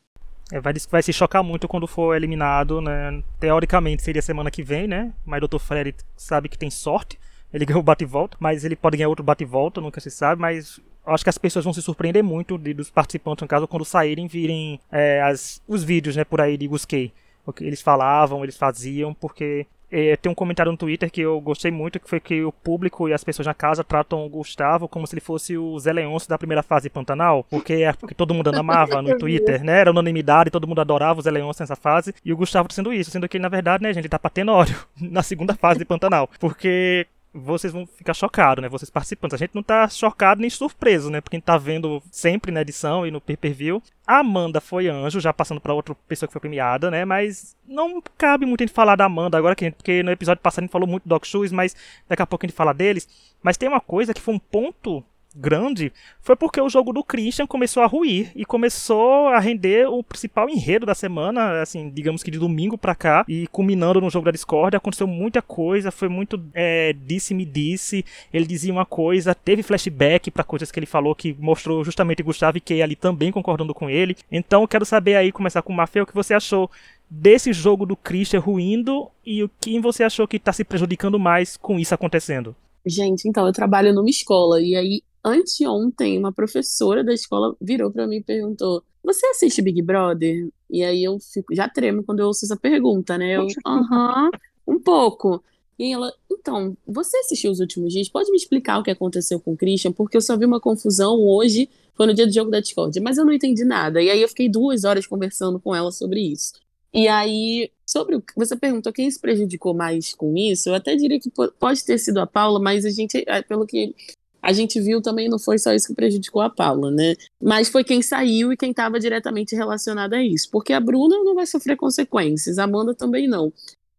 [0.50, 3.22] É, vai, vai se chocar muito quando for eliminado, né?
[3.38, 5.12] Teoricamente seria semana que vem, né?
[5.24, 5.58] Mas o Dr.
[5.58, 7.18] Fred sabe que tem sorte.
[7.52, 10.40] Ele ganhou o bate-volta, mas ele pode ganhar outro bate-volta, nunca se sabe.
[10.40, 13.84] Mas acho que as pessoas vão se surpreender muito de, dos participantes, no caso, quando
[13.84, 17.12] saírem virem é, as, os vídeos né, por aí de Gusquei.
[17.44, 21.40] O que eles falavam, eles faziam, porque é, tem um comentário no Twitter que eu
[21.40, 24.88] gostei muito, que foi que o público e as pessoas na casa tratam o Gustavo
[24.88, 28.12] como se ele fosse o Zé Leôncio da primeira fase de Pantanal, porque é porque
[28.12, 29.80] todo mundo amava no Twitter, né?
[29.80, 32.92] Era unanimidade, todo mundo adorava o Zé Leôncio nessa fase, e o Gustavo tá sendo
[32.92, 35.78] isso, sendo que ele, na verdade, né, gente, ele tá patendo óleo na segunda fase
[35.78, 38.68] de Pantanal, porque vocês vão ficar chocados, né?
[38.68, 39.34] Vocês participantes.
[39.34, 41.20] A gente não tá chocado nem surpreso, né?
[41.20, 43.82] Porque a gente tá vendo sempre na edição e no pay-per-view.
[44.06, 47.04] A Amanda foi anjo, já passando para outra pessoa que foi premiada, né?
[47.04, 50.66] Mas não cabe muito a gente falar da Amanda agora, porque no episódio passado a
[50.66, 51.74] gente falou muito do Doc Shoes, mas
[52.08, 53.08] daqui a pouco a gente fala deles.
[53.42, 57.46] Mas tem uma coisa que foi um ponto grande foi porque o jogo do Christian
[57.46, 62.30] começou a ruir e começou a render o principal enredo da semana, assim, digamos que
[62.30, 66.42] de domingo para cá, e culminando no jogo da Discord, aconteceu muita coisa, foi muito
[66.54, 71.36] é, disse-me disse, ele dizia uma coisa, teve flashback para coisas que ele falou que
[71.38, 74.16] mostrou justamente Gustavo e Kay ali também concordando com ele.
[74.30, 76.70] Então quero saber aí, começar com o Mafê, o que você achou
[77.08, 81.56] desse jogo do Christian ruindo e o que você achou que está se prejudicando mais
[81.56, 82.56] com isso acontecendo?
[82.86, 88.06] Gente, então eu trabalho numa escola e aí anteontem, uma professora da escola virou para
[88.06, 90.48] mim e perguntou: Você assiste Big Brother?
[90.70, 93.36] E aí eu fico, já tremo quando eu ouço essa pergunta, né?
[93.36, 94.30] Eu, aham,
[94.66, 95.42] um pouco.
[95.78, 98.08] E ela, então, você assistiu os últimos dias?
[98.08, 99.92] Pode me explicar o que aconteceu com o Christian?
[99.92, 103.18] Porque eu só vi uma confusão hoje, foi no dia do jogo da Discord, mas
[103.18, 104.00] eu não entendi nada.
[104.00, 106.52] E aí eu fiquei duas horas conversando com ela sobre isso.
[106.94, 111.18] E aí, sobre o você perguntou quem se prejudicou mais com isso, eu até diria
[111.18, 111.28] que
[111.58, 113.94] pode ter sido a Paula, mas a gente, é, pelo que
[114.40, 117.14] a gente viu também não foi só isso que prejudicou a Paula, né?
[117.42, 120.48] Mas foi quem saiu e quem estava diretamente relacionado a isso.
[120.52, 123.52] Porque a Bruna não vai sofrer consequências, a Amanda também não.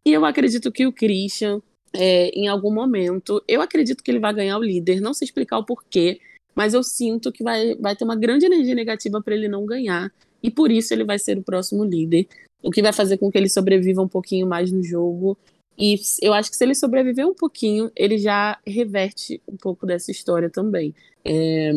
[0.06, 1.60] E eu acredito que o Christian,
[1.92, 5.58] é, em algum momento, eu acredito que ele vai ganhar o líder, não sei explicar
[5.58, 6.20] o porquê,
[6.54, 10.10] mas eu sinto que vai, vai ter uma grande energia negativa para ele não ganhar.
[10.46, 12.28] E por isso ele vai ser o próximo líder.
[12.62, 15.36] O que vai fazer com que ele sobreviva um pouquinho mais no jogo
[15.78, 20.10] e eu acho que se ele sobreviver um pouquinho, ele já reverte um pouco dessa
[20.10, 20.94] história também.
[21.24, 21.72] É,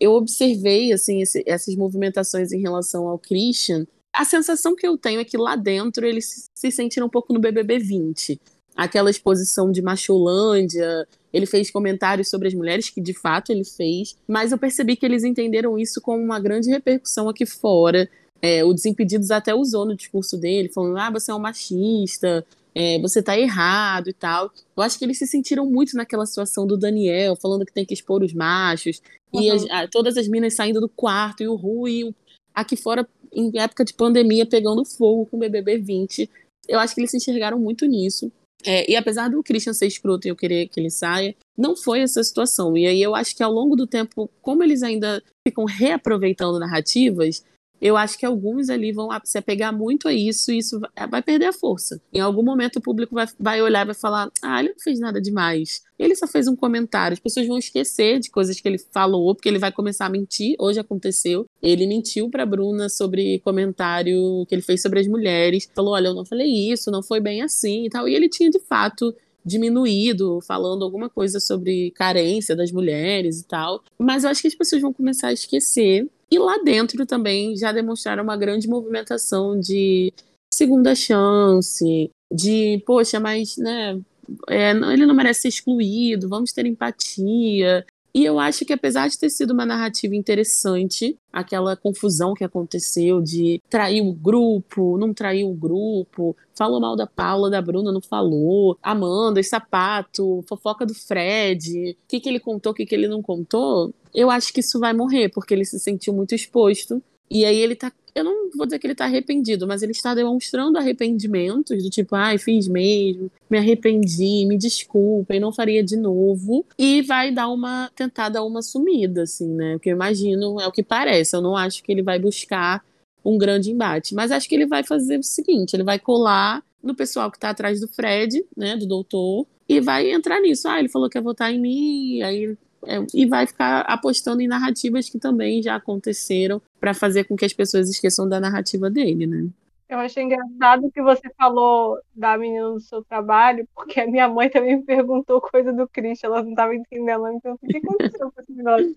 [0.00, 3.86] eu observei assim esse, essas movimentações em relação ao Christian.
[4.12, 7.40] A sensação que eu tenho é que lá dentro eles se sentiram um pouco no
[7.40, 8.40] BBB 20.
[8.76, 14.16] Aquela exposição de Macholândia, ele fez comentários sobre as mulheres, que de fato ele fez,
[14.26, 18.08] mas eu percebi que eles entenderam isso como uma grande repercussão aqui fora.
[18.40, 22.98] É, o Desimpedidos até usou no discurso dele, falando: ah, você é um machista, é,
[22.98, 24.50] você tá errado e tal.
[24.76, 27.94] Eu acho que eles se sentiram muito naquela situação do Daniel, falando que tem que
[27.94, 29.00] expor os machos,
[29.32, 29.42] uhum.
[29.42, 32.14] e as, a, todas as minas saindo do quarto, e o Rui
[32.54, 36.28] aqui fora, em época de pandemia, pegando fogo com o BBB 20.
[36.68, 38.30] Eu acho que eles se enxergaram muito nisso.
[38.64, 42.00] É, e apesar do Christian ser escroto e eu querer que ele saia, não foi
[42.00, 42.76] essa situação.
[42.76, 47.44] E aí eu acho que ao longo do tempo, como eles ainda ficam reaproveitando narrativas,
[47.82, 51.46] eu acho que alguns ali vão se apegar muito a isso e isso vai perder
[51.46, 52.00] a força.
[52.12, 55.00] Em algum momento o público vai, vai olhar e vai falar: ah, ele não fez
[55.00, 55.82] nada demais.
[55.98, 57.14] Ele só fez um comentário.
[57.14, 60.54] As pessoas vão esquecer de coisas que ele falou, porque ele vai começar a mentir.
[60.60, 61.44] Hoje aconteceu.
[61.60, 65.68] Ele mentiu pra Bruna sobre comentário que ele fez sobre as mulheres.
[65.74, 68.08] Falou: olha, eu não falei isso, não foi bem assim e tal.
[68.08, 69.12] E ele tinha de fato
[69.44, 73.82] diminuído, falando alguma coisa sobre carência das mulheres e tal.
[73.98, 77.72] Mas eu acho que as pessoas vão começar a esquecer e lá dentro também já
[77.72, 80.10] demonstraram uma grande movimentação de
[80.50, 84.00] segunda chance, de, poxa, mas, né,
[84.48, 87.84] é, ele não merece ser excluído, vamos ter empatia.
[88.14, 93.22] E eu acho que apesar de ter sido uma narrativa interessante, aquela confusão que aconteceu
[93.22, 98.02] de trair o grupo, não trair o grupo, falou mal da Paula, da Bruna, não
[98.02, 103.08] falou, Amanda, sapato, fofoca do Fred, o que, que ele contou, o que, que ele
[103.08, 107.02] não contou, eu acho que isso vai morrer, porque ele se sentiu muito exposto.
[107.30, 110.14] E aí ele tá eu não vou dizer que ele está arrependido, mas ele está
[110.14, 116.66] demonstrando arrependimentos, do tipo, ai, fiz mesmo, me arrependi, me desculpem, não faria de novo.
[116.78, 119.74] E vai dar uma, tentar dar uma sumida, assim, né?
[119.74, 122.84] Porque eu imagino, é o que parece, eu não acho que ele vai buscar
[123.24, 124.14] um grande embate.
[124.14, 127.50] Mas acho que ele vai fazer o seguinte: ele vai colar no pessoal que está
[127.50, 130.68] atrás do Fred, né, do doutor, e vai entrar nisso.
[130.68, 134.48] Ah, ele falou que ia votar em mim, aí é, e vai ficar apostando em
[134.48, 139.24] narrativas que também já aconteceram para fazer com que as pessoas esqueçam da narrativa dele,
[139.24, 139.48] né?
[139.88, 144.50] Eu achei engraçado que você falou da menina do seu trabalho, porque a minha mãe
[144.50, 147.28] também me perguntou coisa do Christian, ela não estava entendendo.
[147.28, 148.96] Então, o que aconteceu com esse negócio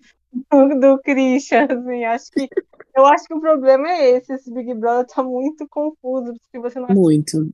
[0.50, 1.68] do, do Christian?
[1.70, 2.48] Assim, acho que,
[2.96, 6.80] eu acho que o problema é esse, esse Big Brother está muito confuso, porque você
[6.80, 7.50] não Muito.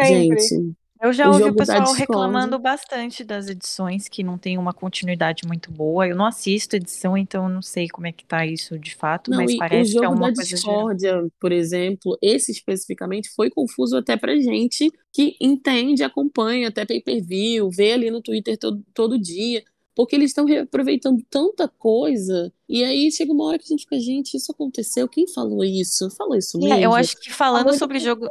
[0.00, 0.40] Sempre.
[0.40, 4.72] Gente, eu já o ouvi o pessoal reclamando bastante das edições que não tem uma
[4.72, 6.06] continuidade muito boa.
[6.06, 9.30] Eu não assisto edição, então eu não sei como é que tá isso de fato,
[9.30, 13.96] não, mas parece que é uma da coisa discórdia, por exemplo, esse especificamente foi confuso
[13.96, 19.62] até pra gente que entende, acompanha até pay-per-view, vê ali no Twitter todo, todo dia
[19.96, 22.52] porque eles estão reaproveitando tanta coisa.
[22.68, 25.08] E aí chega uma hora que a gente fica, gente, isso aconteceu?
[25.08, 26.10] Quem falou isso?
[26.10, 26.74] Falou isso mesmo?
[26.74, 28.28] É, eu acho que falando sobre jogo.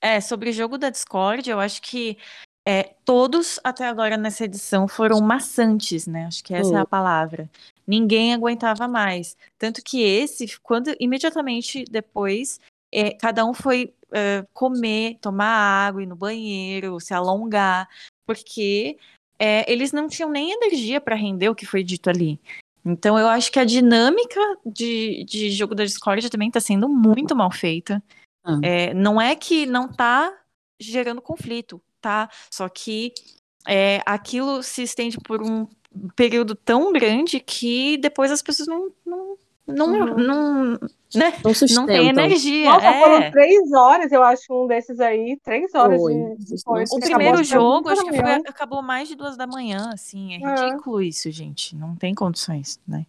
[0.00, 2.16] É, sobre o jogo da Discord, eu acho que
[2.66, 6.26] é, todos até agora nessa edição foram maçantes, né?
[6.26, 7.50] Acho que essa é a palavra.
[7.86, 9.36] Ninguém aguentava mais.
[9.58, 12.60] Tanto que esse, quando imediatamente depois,
[12.92, 15.46] é, cada um foi é, comer, tomar
[15.88, 17.88] água, ir no banheiro, se alongar,
[18.26, 18.98] porque
[19.66, 22.40] eles não tinham nem energia para render o que foi dito ali.
[22.84, 27.36] Então eu acho que a dinâmica de, de jogo da Discord também está sendo muito
[27.36, 28.02] mal feita.
[28.48, 28.58] Ah.
[28.62, 30.32] É, não é que não está
[30.80, 32.30] gerando conflito, tá?
[32.50, 33.12] Só que
[33.66, 35.66] é, aquilo se estende por um
[36.16, 39.36] período tão grande que depois as pessoas não, não
[39.68, 40.16] não, uhum.
[40.16, 40.72] não,
[41.14, 41.34] né?
[41.44, 42.70] não, não tem energia.
[42.70, 43.00] Nossa, é.
[43.02, 45.38] foram três horas, eu acho, um desses aí.
[45.44, 46.14] Três horas Foi.
[46.14, 46.54] de
[46.90, 50.42] O primeiro jogo, acho que foi, acabou mais de duas da manhã, assim.
[50.42, 51.76] É, é ridículo isso, gente.
[51.76, 53.04] Não tem condições, né?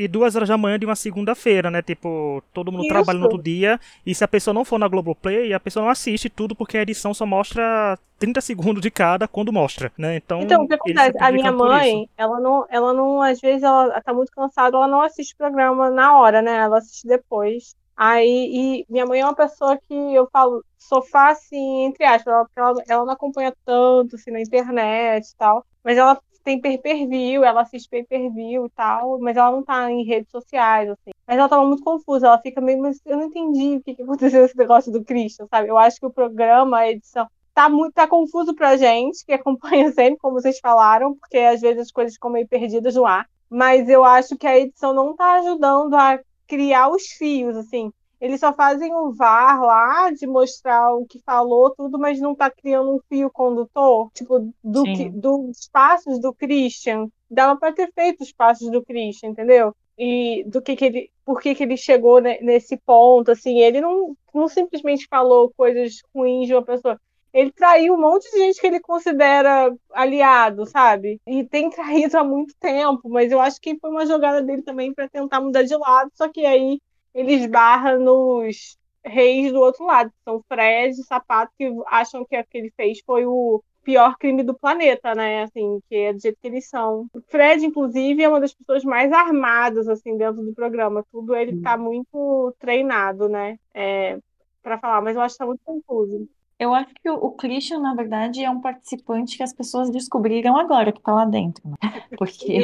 [0.00, 1.82] E duas horas da manhã de uma segunda-feira, né?
[1.82, 2.88] Tipo, todo mundo Isso.
[2.88, 3.78] trabalha no outro dia.
[4.04, 6.82] E se a pessoa não for na Globoplay, a pessoa não assiste tudo, porque a
[6.82, 10.16] edição só mostra 30 segundos de cada quando mostra, né?
[10.16, 11.18] Então, então o que acontece?
[11.20, 15.02] A minha mãe, ela não, ela não, às vezes ela tá muito cansada, ela não
[15.02, 16.56] assiste o programa na hora, né?
[16.56, 17.76] Ela assiste depois.
[17.94, 22.46] Aí, e minha mãe é uma pessoa que eu falo, sofá assim, entre aspas, ela,
[22.56, 26.18] ela, ela não acompanha tanto assim na internet e tal, mas ela
[26.50, 31.10] tem pay-per-view, ela assiste pay-per-view e tal, mas ela não tá em redes sociais, assim.
[31.26, 34.02] Mas ela tava muito confusa, ela fica meio, mas eu não entendi o que, que
[34.02, 35.68] aconteceu nesse negócio do Christian, sabe?
[35.68, 39.92] Eu acho que o programa, a edição, tá muito tá confuso pra gente, que acompanha
[39.92, 43.28] sempre, como vocês falaram, porque às vezes as coisas ficam meio perdidas no ar.
[43.48, 47.92] Mas eu acho que a edição não tá ajudando a criar os fios, assim.
[48.20, 52.50] Eles só fazem o VAR lá de mostrar o que falou, tudo, mas não tá
[52.50, 57.08] criando um fio condutor, tipo, do que, dos passos do Christian.
[57.30, 59.74] Dava para ter feito os passos do Christian, entendeu?
[59.96, 61.10] E do que, que ele.
[61.24, 66.46] Por que, que ele chegou nesse ponto, assim, ele não, não simplesmente falou coisas ruins
[66.46, 66.98] de uma pessoa
[67.32, 71.20] ele traiu um monte de gente que ele considera aliado, sabe?
[71.26, 74.92] E tem traído há muito tempo, mas eu acho que foi uma jogada dele também
[74.92, 76.80] para tentar mudar de lado, só que aí
[77.14, 82.38] ele esbarra nos reis do outro lado, que são Fred e Sapato, que acham que
[82.38, 85.42] o que ele fez foi o pior crime do planeta, né?
[85.42, 87.06] Assim, que é do jeito que eles são.
[87.14, 91.04] O Fred, inclusive, é uma das pessoas mais armadas, assim, dentro do programa.
[91.10, 93.58] Tudo ele tá muito treinado, né?
[93.74, 94.18] É,
[94.62, 96.28] para falar, mas eu acho que tá muito confuso.
[96.58, 100.58] Eu acho que o, o Christian, na verdade, é um participante que as pessoas descobriram
[100.58, 101.62] agora que tá lá dentro.
[101.66, 101.76] Né?
[102.18, 102.62] Porque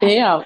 [0.00, 0.42] Real.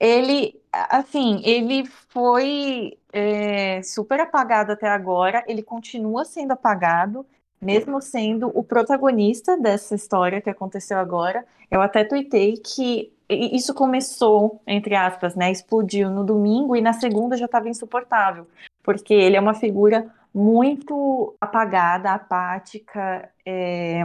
[0.00, 7.26] Ele, assim, ele foi é, super apagado até agora, ele continua sendo apagado,
[7.60, 11.44] mesmo sendo o protagonista dessa história que aconteceu agora.
[11.70, 15.50] Eu até tuitei que isso começou, entre aspas, né?
[15.50, 18.46] Explodiu no domingo e na segunda já estava insuportável,
[18.82, 23.30] porque ele é uma figura muito apagada, apática.
[23.46, 24.02] É,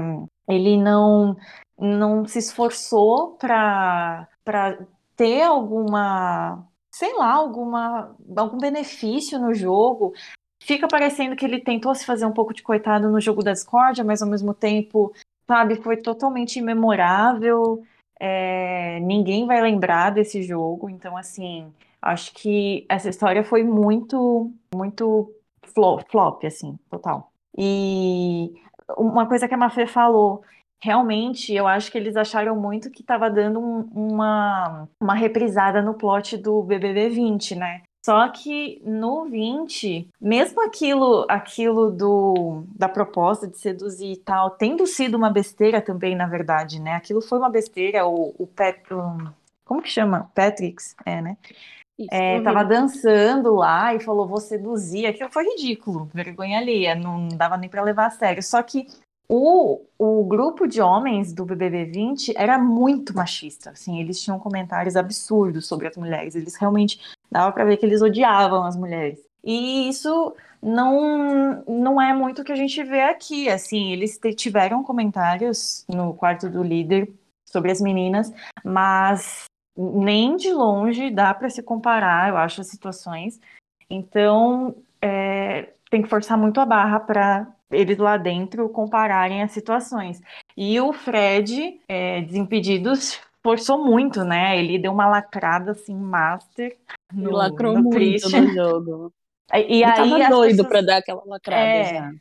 [0.47, 1.35] ele não
[1.79, 4.27] não se esforçou para
[5.17, 10.13] ter alguma, sei lá, alguma algum benefício no jogo.
[10.63, 14.03] Fica parecendo que ele tentou se fazer um pouco de coitado no jogo da discórdia,
[14.03, 15.13] mas ao mesmo tempo,
[15.47, 17.83] sabe, foi totalmente imemorável.
[18.19, 25.31] É, ninguém vai lembrar desse jogo, então assim, acho que essa história foi muito, muito
[25.73, 27.31] flop, flop assim, total.
[27.57, 28.53] E
[28.97, 30.43] uma coisa que a Mafê falou,
[30.81, 35.93] realmente eu acho que eles acharam muito que estava dando um, uma, uma reprisada no
[35.93, 37.81] plot do BBB 20, né?
[38.05, 44.87] Só que no 20, mesmo aquilo, aquilo do, da proposta de seduzir e tal, tendo
[44.87, 46.93] sido uma besteira também, na verdade, né?
[46.93, 48.81] Aquilo foi uma besteira, o, o, Pet,
[49.65, 50.31] como que chama?
[50.33, 51.37] Patricks, é, né?
[52.09, 55.07] É, tava dançando lá e falou, vou seduzir.
[55.07, 58.41] Aquilo foi ridículo, vergonha alheia, não dava nem para levar a sério.
[58.41, 58.87] Só que
[59.29, 64.95] o, o grupo de homens do BBB 20 era muito machista, assim, eles tinham comentários
[64.95, 69.19] absurdos sobre as mulheres, eles realmente dava para ver que eles odiavam as mulheres.
[69.43, 74.83] E isso não não é muito o que a gente vê aqui, assim, eles tiveram
[74.83, 77.11] comentários no quarto do líder
[77.45, 78.31] sobre as meninas,
[78.63, 79.45] mas
[79.77, 83.39] nem de longe dá para se comparar, eu acho, as situações.
[83.89, 90.21] Então, é, tem que forçar muito a barra para eles lá dentro compararem as situações.
[90.55, 94.57] E o Fred, é, Desimpedidos, forçou muito, né?
[94.57, 96.75] Ele deu uma lacrada assim, master.
[97.13, 98.41] No, lacrou no muito Christian.
[98.41, 99.13] no jogo.
[99.53, 100.67] E, e aí tava doido pessoas...
[100.67, 101.85] pra dar aquela lacrada é...
[101.85, 102.11] já.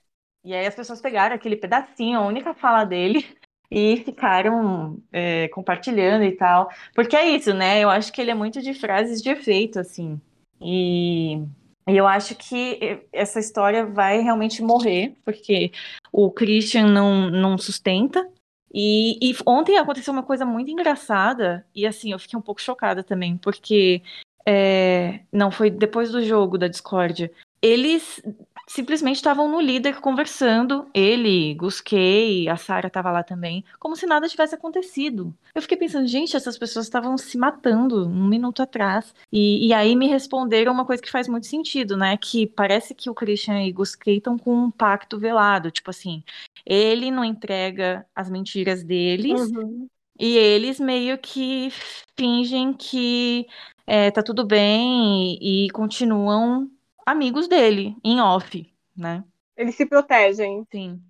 [0.44, 3.26] E aí as pessoas pegaram aquele pedacinho, a única fala dele,
[3.68, 6.70] e ficaram é, compartilhando e tal.
[6.94, 7.81] Porque é isso, né?
[7.81, 10.20] Eu acho que ele é muito de frases de efeito, assim.
[10.61, 11.42] E
[11.88, 15.70] e eu acho que essa história vai realmente morrer, porque
[16.12, 18.29] o Christian não, não sustenta.
[18.75, 23.03] E, e, ontem aconteceu uma coisa muito engraçada, e assim, eu fiquei um pouco chocada
[23.03, 24.03] também, porque
[24.44, 27.31] é, não foi depois do jogo da Discord.
[27.62, 28.22] Eles
[28.66, 34.29] simplesmente estavam no líder conversando, ele, Gusquei, a Sara estava lá também, como se nada
[34.29, 35.33] tivesse acontecido.
[35.55, 39.14] Eu fiquei pensando, gente, essas pessoas estavam se matando um minuto atrás.
[39.33, 42.16] E, e, aí me responderam uma coisa que faz muito sentido, né?
[42.16, 45.70] Que parece que o Christian e Gusquei estão com um pacto velado.
[45.70, 46.24] Tipo assim,
[46.64, 49.40] ele não entrega as mentiras deles.
[49.52, 49.88] Uhum.
[50.18, 51.70] E eles meio que
[52.16, 53.46] fingem que
[53.87, 56.70] é, tá tudo bem e, e continuam
[57.07, 59.25] amigos dele, em off, né?
[59.57, 60.66] Eles se protegem.
[60.71, 61.01] Sim.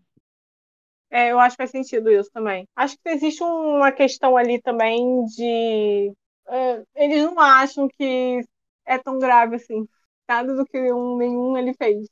[1.11, 2.69] É, eu acho que faz sentido isso também.
[2.77, 6.13] Acho que existe uma questão ali também de.
[6.49, 8.45] É, eles não acham que
[8.85, 9.89] é tão grave assim.
[10.29, 12.07] Nada do que um, nenhum ele fez.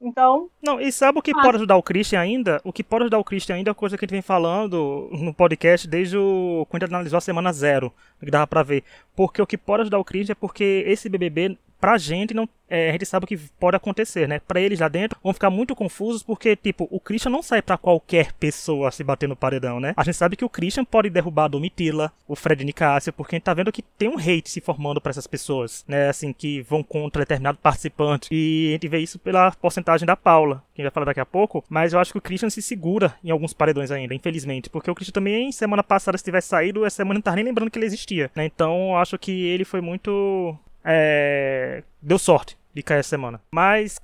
[0.00, 0.50] Então.
[0.62, 1.42] Não, e sabe o que ah.
[1.42, 2.60] pode ajudar o Christian ainda?
[2.64, 5.10] O que pode ajudar o Christian ainda é a coisa que a gente vem falando
[5.12, 6.66] no podcast desde o.
[6.70, 8.82] quando a gente analisou a semana zero, que dava pra ver.
[9.14, 12.90] Porque o que pode ajudar o Christian é porque esse BBB, pra gente, não é,
[12.90, 14.38] a gente sabe o que pode acontecer, né?
[14.38, 17.76] Para eles lá dentro vão ficar muito confusos porque, tipo, o Christian não sai para
[17.76, 19.92] qualquer pessoa se bater no paredão, né?
[19.96, 23.38] A gente sabe que o Christian pode derrubar a Domitila, o Fred Nicásio, porque a
[23.38, 26.08] gente tá vendo que tem um hate se formando para essas pessoas, né?
[26.08, 28.28] Assim, que vão contra determinado participante.
[28.30, 31.64] E a gente vê isso pela porcentagem da Paula, que vai falar daqui a pouco.
[31.68, 34.70] Mas eu acho que o Christian se segura em alguns paredões ainda, infelizmente.
[34.70, 37.70] Porque o Christian também, semana passada, se tivesse saído, essa semana não tá nem lembrando
[37.70, 38.44] que ele existia, né?
[38.44, 40.56] Então eu acho que ele foi muito.
[40.84, 41.82] É...
[42.00, 43.40] deu sorte de cair essa semana.
[43.52, 43.98] Mas,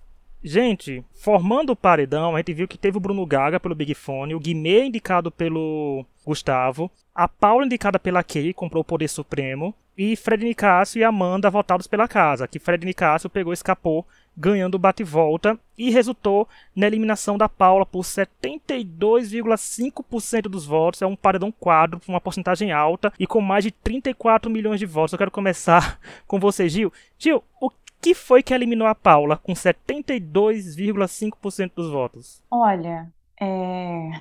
[0.46, 4.35] gente, formando o paredão, a gente viu que teve o Bruno Gaga pelo Big Fone,
[4.35, 10.14] o Guimê indicado pelo Gustavo, a Paula indicada pela Kay, comprou o Poder Supremo, e
[10.14, 14.06] Fred Nicásio e Amanda votados pela casa, que Fred Nicásio pegou e escapou
[14.37, 21.00] ganhando o bate-volta e resultou na eliminação da Paula por 72,5% dos votos.
[21.00, 25.14] É um paredão quadro, uma porcentagem alta e com mais de 34 milhões de votos.
[25.14, 26.92] Eu quero começar com você, Gil.
[27.18, 27.70] Gil, o
[28.06, 32.40] que foi que eliminou a Paula com 72,5% dos votos?
[32.48, 34.12] Olha, é...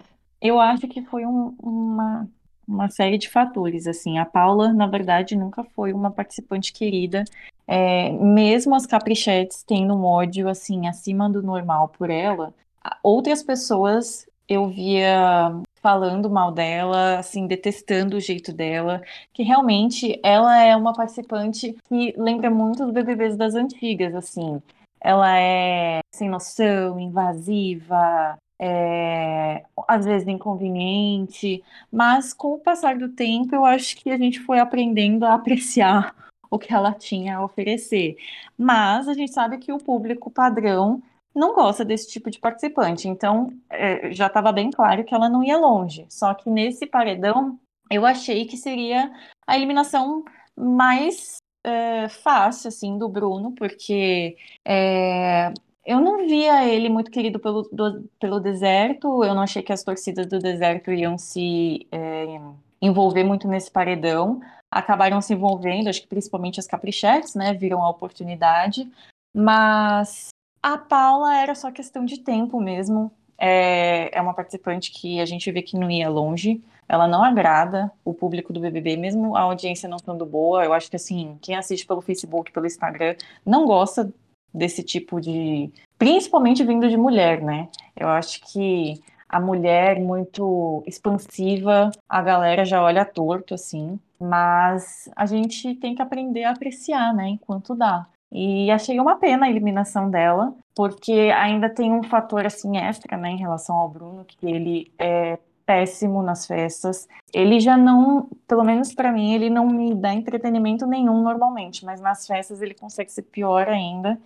[0.41, 2.27] eu acho que foi um, uma,
[2.67, 3.85] uma série de fatores.
[3.85, 7.23] Assim, a Paula, na verdade, nunca foi uma participante querida.
[7.67, 12.55] É, mesmo as caprichetes tendo um ódio assim acima do normal por ela,
[13.03, 20.59] outras pessoas eu via falando mal dela, assim, detestando o jeito dela, que realmente ela
[20.59, 24.59] é uma participante que lembra muito dos BBBs das antigas, assim.
[24.99, 33.53] Ela é sem noção, invasiva, é, às vezes inconveniente, mas com o passar do tempo
[33.53, 36.15] eu acho que a gente foi aprendendo a apreciar
[36.49, 38.17] o que ela tinha a oferecer.
[38.57, 40.99] Mas a gente sabe que o público padrão
[41.35, 45.43] não gosta desse tipo de participante, então é, já estava bem claro que ela não
[45.43, 46.05] ia longe.
[46.09, 47.59] Só que nesse paredão
[47.91, 49.11] eu achei que seria
[49.45, 50.23] a eliminação
[50.55, 55.51] mais é, fácil assim do Bruno, porque é,
[55.85, 59.83] eu não via ele muito querido pelo, do, pelo deserto, eu não achei que as
[59.83, 62.39] torcidas do deserto iam se é,
[62.81, 64.41] envolver muito nesse paredão.
[64.71, 67.53] Acabaram se envolvendo, acho que principalmente as caprichetes, né?
[67.53, 68.89] Viram a oportunidade.
[69.33, 70.29] Mas
[70.65, 73.11] a Paula era só questão de tempo mesmo.
[73.37, 76.59] É, é uma participante que a gente vê que não ia longe.
[76.89, 80.65] Ela não agrada o público do BBB, mesmo a audiência não sendo boa.
[80.65, 84.11] Eu acho que, assim, quem assiste pelo Facebook, pelo Instagram, não gosta
[84.51, 85.71] desse tipo de.
[85.99, 87.69] Principalmente vindo de mulher, né?
[87.95, 88.99] Eu acho que
[89.29, 93.99] a mulher muito expansiva, a galera já olha torto, assim.
[94.19, 97.27] Mas a gente tem que aprender a apreciar, né?
[97.27, 98.07] Enquanto dá.
[98.31, 103.29] E achei uma pena a eliminação dela, porque ainda tem um fator assim extra, né,
[103.29, 107.07] em relação ao Bruno, que ele é péssimo nas festas.
[107.33, 112.01] Ele já não, pelo menos para mim, ele não me dá entretenimento nenhum normalmente, mas
[112.01, 114.19] nas festas ele consegue ser pior ainda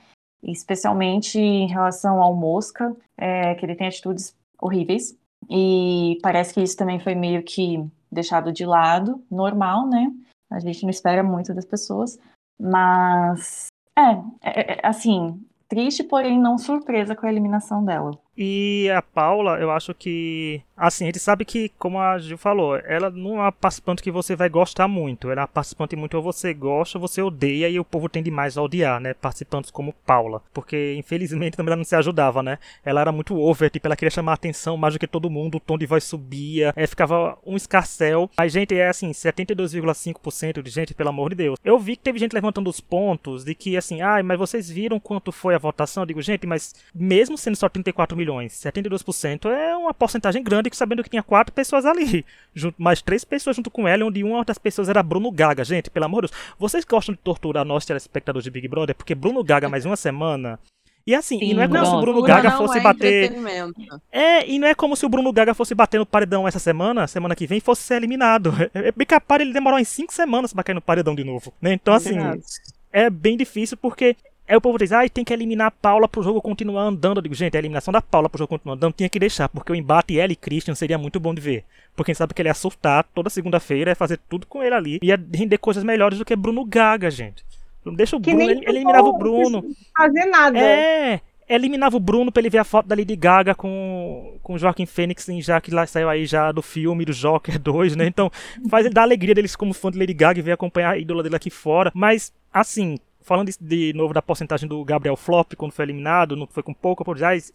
[0.43, 5.17] especialmente em relação ao Mosca, é, que ele tem atitudes horríveis.
[5.49, 10.11] E parece que isso também foi meio que deixado de lado, normal, né?
[10.49, 12.17] A gente não espera muito das pessoas,
[12.59, 13.67] mas
[13.99, 18.11] é, é, é assim, triste, porém não surpresa com a eliminação dela.
[18.41, 20.61] E a Paula, eu acho que.
[20.77, 24.09] Assim, a gente sabe que, como a Gil falou, ela não é uma participante que
[24.09, 25.29] você vai gostar muito.
[25.29, 28.31] Ela é uma participante muito ou você gosta ou você odeia e o povo tende
[28.31, 29.13] mais a odiar, né?
[29.13, 30.41] Participantes como Paula.
[30.53, 32.59] Porque, infelizmente, também ela não se ajudava, né?
[32.85, 35.55] Ela era muito over, tipo, ela queria chamar a atenção mais do que todo mundo,
[35.55, 38.31] o tom de voz subia, é, ficava um escarcel.
[38.37, 41.59] Mas, gente, é assim, 72,5% de gente, pelo amor de Deus.
[41.61, 44.69] Eu vi que teve gente levantando os pontos de que, assim, ai, ah, mas vocês
[44.69, 46.03] viram quanto foi a votação?
[46.03, 48.53] Eu digo, gente, mas mesmo sendo só 34 milhões milhões.
[48.53, 52.23] 72% é uma porcentagem grande, sabendo que tinha quatro pessoas ali,
[52.53, 55.63] junto, mais três pessoas junto com ela, onde uma das pessoas era Bruno Gaga.
[55.63, 58.95] Gente, pelo amor de Deus, vocês gostam de torturar nós telespectadores de Big Brother?
[58.95, 60.59] Porque Bruno Gaga mais uma semana
[61.07, 63.31] e assim, Sim, e não é como se o Bruno Gaga fosse é bater.
[64.11, 67.07] É, e não é como se o Bruno Gaga fosse bater no paredão essa semana,
[67.07, 68.53] semana que vem, fosse ser eliminado.
[68.71, 71.51] É, é bem capaz ele demorou em cinco semanas pra cair no paredão de novo.
[71.59, 71.73] Né?
[71.73, 72.15] Então, assim,
[72.91, 74.15] é bem difícil porque
[74.49, 77.19] Aí o povo diz, ah, tem que eliminar a Paula pro jogo continuar andando.
[77.19, 79.71] Eu digo, gente, a eliminação da Paula pro jogo continuar andando tinha que deixar, porque
[79.71, 81.63] o embate ela e Christian seria muito bom de ver.
[81.95, 84.73] Porque a gente sabe que ele ia surtar toda segunda-feira, ia fazer tudo com ele
[84.73, 84.99] ali.
[85.03, 87.45] Ia render coisas melhores do que Bruno Gaga, gente.
[87.95, 89.63] Deixa o que Bruno, ele eliminava o Bruno.
[89.95, 90.57] Fazer nada.
[90.59, 94.57] É, eliminava o Bruno pra ele ver a foto da Lady Gaga com, com o
[94.57, 98.07] Joaquim Fênix, já que lá saiu aí já do filme do Joker 2, né?
[98.07, 98.31] Então,
[98.67, 101.21] faz ele dar alegria deles como fã de Lady Gaga e ver acompanhar a ídola
[101.21, 101.91] dele aqui fora.
[101.93, 102.97] Mas, assim,
[103.29, 107.05] falando de novo da porcentagem do Gabriel Flop quando foi eliminado, não foi com pouco,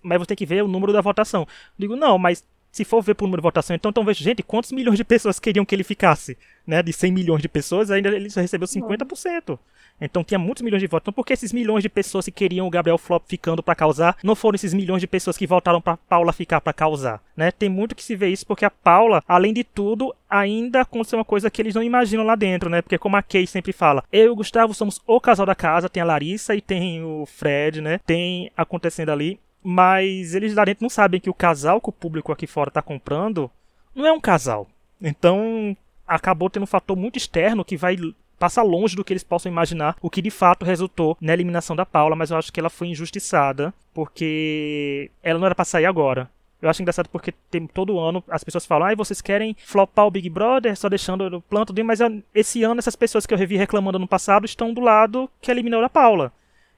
[0.01, 1.45] mas você tem que ver o número da votação.
[1.77, 4.71] Digo, não, mas se for ver por número de votação, então, então veja, gente, quantos
[4.71, 6.39] milhões de pessoas queriam que ele ficasse?
[6.65, 6.81] Né?
[6.81, 9.59] De 100 milhões de pessoas, ainda ele só recebeu 50%.
[10.01, 11.05] Então tinha muitos milhões de votos.
[11.05, 14.17] Então por que esses milhões de pessoas que queriam o Gabriel Flop ficando para causar,
[14.23, 17.51] não foram esses milhões de pessoas que votaram para Paula ficar para causar, né?
[17.51, 21.25] Tem muito que se vê isso porque a Paula, além de tudo, ainda aconteceu uma
[21.25, 22.83] coisa que eles não imaginam lá dentro, né?
[22.83, 25.89] Porque como a Kay sempre fala, eu e o Gustavo somos o casal da casa,
[25.89, 28.01] tem a Larissa e tem o Fred, né?
[28.05, 32.33] Tem acontecendo ali, mas eles lá dentro não sabem que o casal que o público
[32.33, 33.51] aqui fora tá comprando
[33.95, 34.69] não é um casal.
[35.01, 35.77] Então,
[36.07, 37.97] acabou tendo um fator muito externo que vai
[38.45, 41.87] passa longe do que eles possam imaginar, o que de fato resultou na eliminação da
[41.87, 46.29] Paula, mas eu acho que ela foi injustiçada, porque ela não era pra sair agora.
[46.61, 50.11] Eu acho engraçado porque tem, todo ano as pessoas falam, ah, vocês querem flopar o
[50.11, 52.01] Big Brother, só deixando o planto dele, mas
[52.35, 55.83] esse ano essas pessoas que eu revi reclamando no passado estão do lado que eliminou
[55.83, 56.31] a Paula.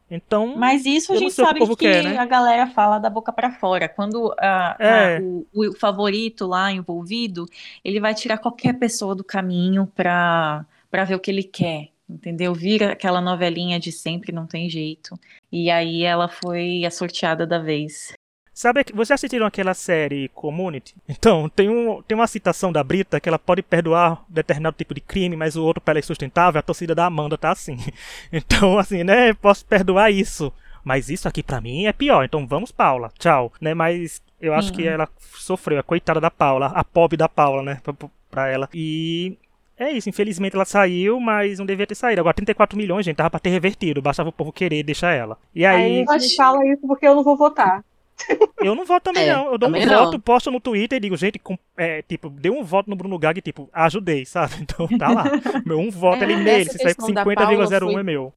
[0.09, 0.57] Então.
[0.57, 2.17] Mas isso a gente sabe que, que quer, né?
[2.17, 3.89] a galera fala da boca para fora.
[3.89, 5.17] Quando a, é.
[5.17, 7.45] a, o, o, favorito lá envolvido,
[7.85, 12.55] ele vai tirar qualquer pessoa do caminho pra para ver o que ele quer, entendeu?
[12.55, 15.19] Vira aquela novelinha de sempre, não tem jeito.
[15.51, 18.13] E aí ela foi a sorteada da vez.
[18.53, 20.95] Sabe, vocês assistiram aquela série Community?
[21.07, 25.01] Então, tem, um, tem uma citação da Brita que ela pode perdoar determinado tipo de
[25.03, 27.77] crime, mas o outro para ela é sustentável, a torcida da Amanda tá assim.
[28.33, 30.51] Então, assim, né, posso perdoar isso,
[30.83, 33.75] Mas isso aqui para mim é pior, então vamos, Paula, tchau, né?
[33.75, 37.81] Mas eu acho que ela sofreu, a coitada da Paula, a pobre da Paula, né?
[37.83, 37.95] Pra,
[38.31, 38.69] pra ela.
[38.73, 39.37] E
[39.79, 42.21] é isso, infelizmente ela saiu, mas não devia ter saído.
[42.21, 45.37] Agora 34 milhões, gente, tava pra ter revertido, bastava o povo querer deixar ela.
[45.55, 46.05] E aí.
[46.09, 47.85] Aí me fala isso porque eu não vou votar.
[48.59, 49.53] Eu não voto também, É, não.
[49.53, 50.07] Eu dou um também não.
[50.07, 53.19] voto, posto no Twitter e digo, gente, com- é, tipo, deu um voto no Bruno
[53.19, 54.55] Gag, tipo, ajudei, sabe?
[54.63, 55.25] Então tá lá.
[55.67, 56.63] Meu um voto, É, ele nele.
[56.63, 58.33] essa Se sair com questão da Paula 50,01 foi- é meu.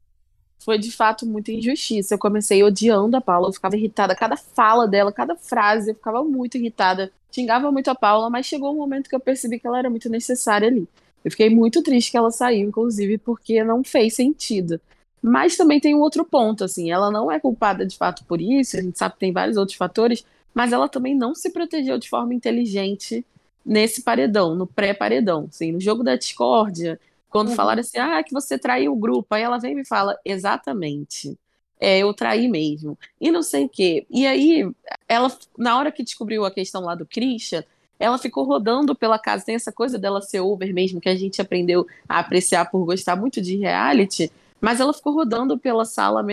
[0.65, 2.13] Foi de fato muita injustiça.
[2.15, 4.13] Eu comecei odiando a Paula, eu ficava irritada.
[4.13, 7.09] Cada fala dela, cada frase, eu ficava muito irritada.
[7.31, 10.09] Xingava muito a Paula, mas chegou um momento que eu percebi que ela era muito
[10.09, 10.85] necessária ali.
[11.23, 14.79] Eu fiquei muito triste que ela saiu, inclusive, porque não fez sentido.
[15.21, 18.77] Mas também tem um outro ponto, assim, ela não é culpada de fato por isso,
[18.77, 22.09] a gente sabe que tem vários outros fatores, mas ela também não se protegeu de
[22.09, 23.25] forma inteligente
[23.65, 26.97] nesse paredão, no pré-paredão, assim, no jogo da discórdia,
[27.29, 27.55] quando Uhum.
[27.55, 31.37] falaram assim, ah, que você traiu o grupo, aí ela vem e me fala, exatamente,
[31.79, 34.05] é, eu traí mesmo, e não sei o quê.
[34.09, 34.69] E aí,
[35.07, 37.63] ela, na hora que descobriu a questão lá do Christian,
[37.99, 41.41] ela ficou rodando pela casa, tem essa coisa dela ser over mesmo, que a gente
[41.41, 44.31] aprendeu a apreciar por gostar muito de reality,
[44.61, 46.25] mas ela ficou rodando pela sala,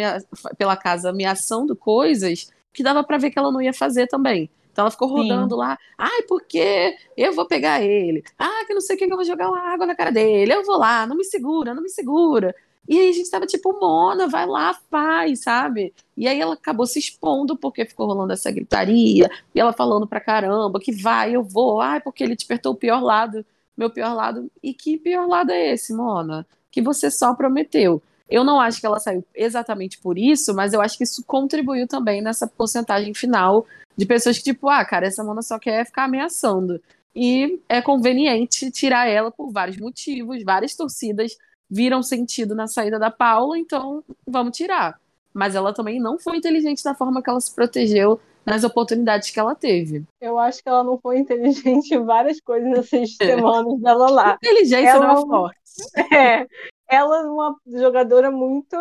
[0.57, 4.49] pela casa, ameaçando coisas que dava pra ver que ela não ia fazer também.
[4.71, 5.15] Então ela ficou Sim.
[5.15, 9.17] rodando lá, ai, porque eu vou pegar ele, ah, que não sei o que eu
[9.17, 11.89] vou jogar uma água na cara dele, eu vou lá, não me segura, não me
[11.89, 12.55] segura.
[12.89, 15.93] E aí a gente tava tipo, Mona, vai lá, faz, sabe?
[16.17, 20.21] E aí ela acabou se expondo porque ficou rolando essa gritaria, e ela falando pra
[20.21, 23.45] caramba que vai, eu vou, ai, porque ele despertou o pior lado,
[23.77, 24.51] meu pior lado.
[24.63, 26.47] E que pior lado é esse, Mona?
[26.71, 28.03] Que você só prometeu.
[28.29, 31.87] Eu não acho que ela saiu exatamente por isso, mas eu acho que isso contribuiu
[31.87, 33.67] também nessa porcentagem final
[33.97, 36.81] de pessoas que, tipo, ah, cara, essa Mona só quer ficar ameaçando.
[37.15, 41.37] E é conveniente tirar ela por vários motivos, várias torcidas
[41.69, 44.99] viram sentido na saída da Paula, então vamos tirar.
[45.35, 49.41] Mas ela também não foi inteligente da forma que ela se protegeu nas oportunidades que
[49.41, 50.05] ela teve.
[50.21, 54.39] Eu acho que ela não foi inteligente em várias coisas nessas semanas dela lá.
[54.43, 55.57] Inteligência Ela- não é forte.
[56.11, 56.47] É,
[56.89, 58.75] ela é uma jogadora muito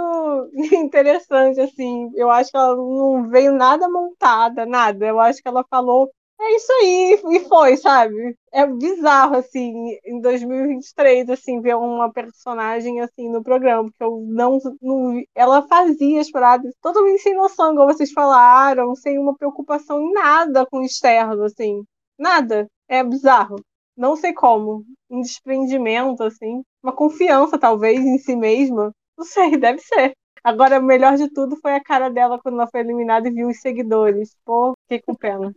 [0.71, 2.09] interessante, assim.
[2.15, 5.05] Eu acho que ela não veio nada montada, nada.
[5.05, 6.09] Eu acho que ela falou,
[6.39, 8.37] é isso aí, e foi, sabe?
[8.51, 14.59] É bizarro, assim, em 2023, assim, ver uma personagem assim no programa, porque eu não,
[14.81, 15.21] não.
[15.33, 20.65] Ela fazia as paradas totalmente sem noção, igual vocês falaram, sem uma preocupação em nada
[20.65, 21.83] com o externo, assim.
[22.17, 22.67] Nada.
[22.87, 23.55] É bizarro.
[23.97, 24.85] Não sei como.
[25.09, 26.61] Um desprendimento, assim.
[26.83, 28.91] Uma confiança, talvez, em si mesma.
[29.17, 30.13] Não sei, deve ser.
[30.43, 33.47] Agora, o melhor de tudo foi a cara dela quando ela foi eliminada e viu
[33.47, 34.35] os seguidores.
[34.45, 35.53] Pô, fiquei com pena.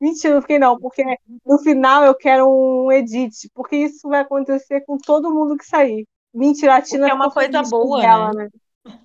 [0.00, 1.04] Mentira, não fiquei não, porque
[1.44, 6.06] no final eu quero um edit, porque isso vai acontecer com todo mundo que sair.
[6.32, 8.48] Mentira, a Tina é uma coisa boa, dela, né?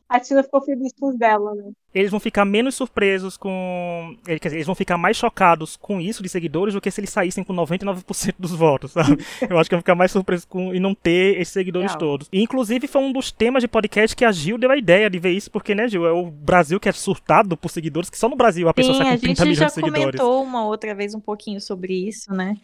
[0.07, 1.71] A Tina ficou feliz com os dela, né?
[1.93, 4.15] Eles vão ficar menos surpresos com.
[4.23, 7.09] Quer dizer, eles vão ficar mais chocados com isso de seguidores do que se eles
[7.09, 9.17] saíssem com 99% dos votos, sabe?
[9.49, 11.99] Eu acho que vão ficar mais surpresos com e não ter esses seguidores Real.
[11.99, 12.29] todos.
[12.31, 15.19] E, inclusive, foi um dos temas de podcast que a Gil deu a ideia de
[15.19, 16.05] ver isso, porque, né, Gil?
[16.05, 19.03] É o Brasil que é surtado por seguidores, que só no Brasil a pessoa Sim,
[19.03, 20.03] sai a com 30 gente milhões já de seguidores.
[20.19, 22.55] comentou uma outra vez um pouquinho sobre isso, né?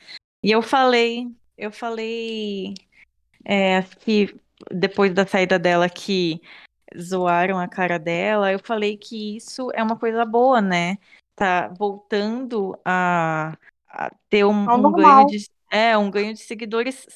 [0.43, 2.75] E eu falei, eu falei
[3.43, 4.33] é, que
[4.71, 6.41] depois da saída dela que
[6.99, 10.97] zoaram a cara dela, eu falei que isso é uma coisa boa, né?
[11.35, 17.07] Tá voltando a, a ter um, um ganho de é, um ganho de seguidores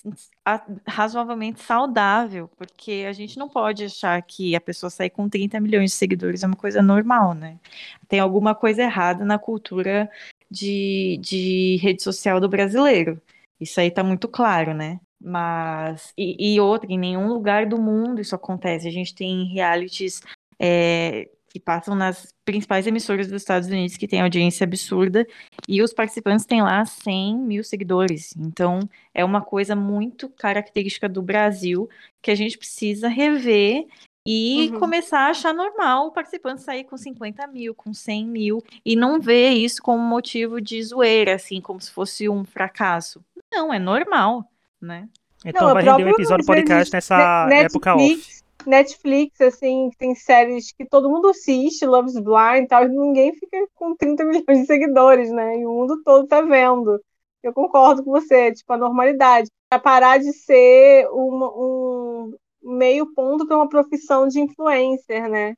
[0.88, 5.92] razoavelmente saudável, porque a gente não pode achar que a pessoa sair com 30 milhões
[5.92, 7.60] de seguidores é uma coisa normal, né?
[8.08, 10.10] Tem alguma coisa errada na cultura
[10.50, 13.22] de, de rede social do brasileiro.
[13.60, 15.02] Isso aí tá muito claro, né?
[15.22, 18.88] Mas, e, e outra, em nenhum lugar do mundo isso acontece.
[18.88, 20.22] A gente tem realities
[20.60, 25.26] é, que passam nas principais emissoras dos Estados Unidos que têm audiência absurda
[25.68, 28.36] e os participantes têm lá 100 mil seguidores.
[28.38, 28.82] Então,
[29.14, 31.90] é uma coisa muito característica do Brasil
[32.22, 33.88] que a gente precisa rever
[34.28, 34.80] e Uhum.
[34.80, 39.22] começar a achar normal o participante sair com 50 mil, com 100 mil, e não
[39.22, 43.24] ver isso como motivo de zoeira, assim, como se fosse um fracasso.
[43.54, 44.50] Não, é normal,
[44.82, 45.08] né?
[45.46, 48.04] Então Não, vai é render um episódio podcast nessa Ne- época off.
[48.04, 52.90] Netflix, Netflix, assim, que tem séries que todo mundo assiste, Love's Blind e tal, e
[52.90, 55.60] ninguém fica com 30 milhões de seguidores, né?
[55.60, 57.00] E o mundo todo tá vendo.
[57.44, 59.50] Eu concordo com você, tipo, a normalidade.
[59.70, 65.54] Pra parar de ser uma- um meio ponto para uma profissão de influencer, né?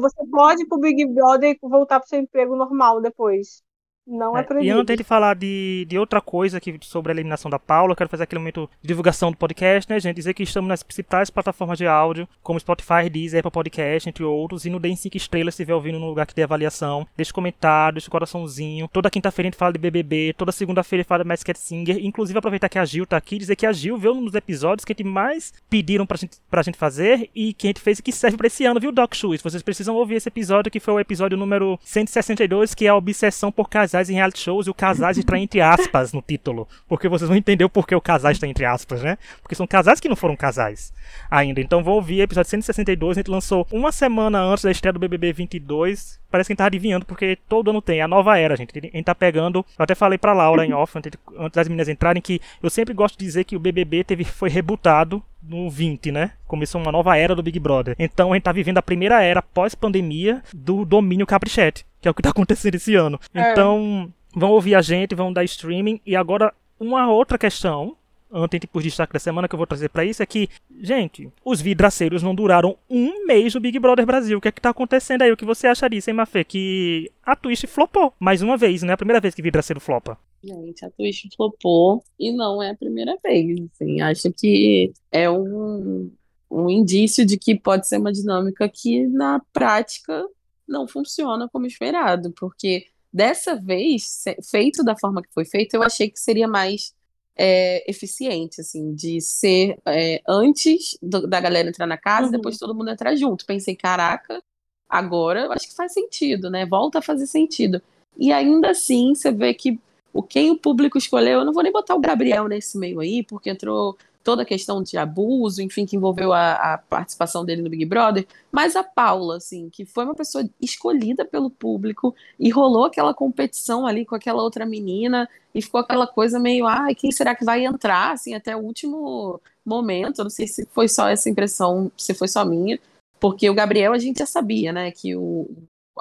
[0.00, 3.62] Você pode ir pro Big Brother e voltar pro seu emprego normal depois.
[4.06, 4.66] Não é, É, proibido.
[4.68, 7.96] e antes de falar de, de outra coisa aqui sobre a eliminação da Paula, eu
[7.96, 10.16] quero fazer aquele momento de divulgação do podcast, né, gente?
[10.16, 14.64] Dizer que estamos nas principais plataformas de áudio, como Spotify, Deezer, Apple Podcast, entre outros.
[14.64, 17.06] E no Deem 5 estrelas se estiver ouvindo no lugar que tem avaliação.
[17.16, 18.88] Deixe comentário, deixe coraçãozinho.
[18.92, 21.98] Toda quinta-feira a gente fala de BBB, toda segunda-feira fala de Masked Singer.
[22.04, 24.92] Inclusive, aproveitar que a Gil tá aqui, dizer que a Gil veio nos episódios que
[24.92, 28.02] a gente mais pediram pra gente, pra gente fazer e que a gente fez e
[28.02, 29.40] que serve pra esse ano, viu, Doc Shoes?
[29.42, 33.52] Vocês precisam ouvir esse episódio, que foi o episódio número 162, que é a obsessão
[33.52, 36.68] por casais em reality shows e o casais está entre aspas no título.
[36.88, 39.18] Porque vocês vão entender o porquê o casais está entre aspas, né?
[39.42, 40.92] Porque são casais que não foram casais
[41.30, 41.60] ainda.
[41.60, 43.16] Então vou ouvir episódio 162.
[43.16, 46.20] A gente lançou uma semana antes da estreia do BBB 22.
[46.30, 48.00] Parece que a gente tá adivinhando, porque todo ano tem.
[48.00, 48.78] A nova era, gente.
[48.78, 49.64] A gente tá pegando.
[49.78, 52.94] Eu até falei pra Laura em off, antes antes das meninas entrarem, que eu sempre
[52.94, 56.32] gosto de dizer que o BBB teve, foi rebutado no 20, né?
[56.46, 57.94] Começou uma nova era do Big Brother.
[57.98, 62.14] Então a gente tá vivendo a primeira era pós-pandemia do domínio caprichete, que é o
[62.14, 63.18] que tá acontecendo esse ano.
[63.34, 63.52] É.
[63.52, 66.00] Então, vão ouvir a gente, vão dar streaming.
[66.04, 67.96] E agora, uma outra questão,
[68.32, 70.48] antes por destaque da semana que eu vou trazer pra isso, é que,
[70.80, 74.38] gente, os vidraceiros não duraram um mês no Big Brother Brasil.
[74.38, 75.32] O que é que tá acontecendo aí?
[75.32, 76.44] O que você acha disso, hein, Mafê?
[76.44, 80.18] Que a Twitch flopou mais uma vez, não é a primeira vez que vidraceiro flopa.
[80.42, 84.00] Gente, a Twitch flopou e não é a primeira vez, assim.
[84.00, 86.10] Acho que é um,
[86.50, 90.26] um indício de que pode ser uma dinâmica que na prática
[90.66, 96.08] não funciona como esperado, porque dessa vez, feito da forma que foi feito, eu achei
[96.08, 96.94] que seria mais
[97.42, 102.32] é, eficiente, assim, de ser é, antes do- da galera entrar na casa e Uhum.
[102.32, 103.46] depois todo mundo entrar junto.
[103.46, 104.42] Pensei, caraca,
[104.88, 106.66] agora eu acho que faz sentido, né?
[106.66, 107.80] Volta a fazer sentido.
[108.18, 109.78] E ainda assim, você vê que
[110.12, 113.22] o quem o público escolheu, eu não vou nem botar o Gabriel nesse meio aí,
[113.22, 117.70] porque entrou toda a questão de abuso, enfim, que envolveu a, a participação dele no
[117.70, 122.84] Big Brother, mas a Paula, assim, que foi uma pessoa escolhida pelo público e rolou
[122.84, 127.34] aquela competição ali com aquela outra menina e ficou aquela coisa meio, ai, quem será
[127.34, 131.90] que vai entrar, assim, até o último momento, não sei se foi só essa impressão,
[131.96, 132.78] se foi só minha,
[133.18, 135.48] porque o Gabriel a gente já sabia, né, que o,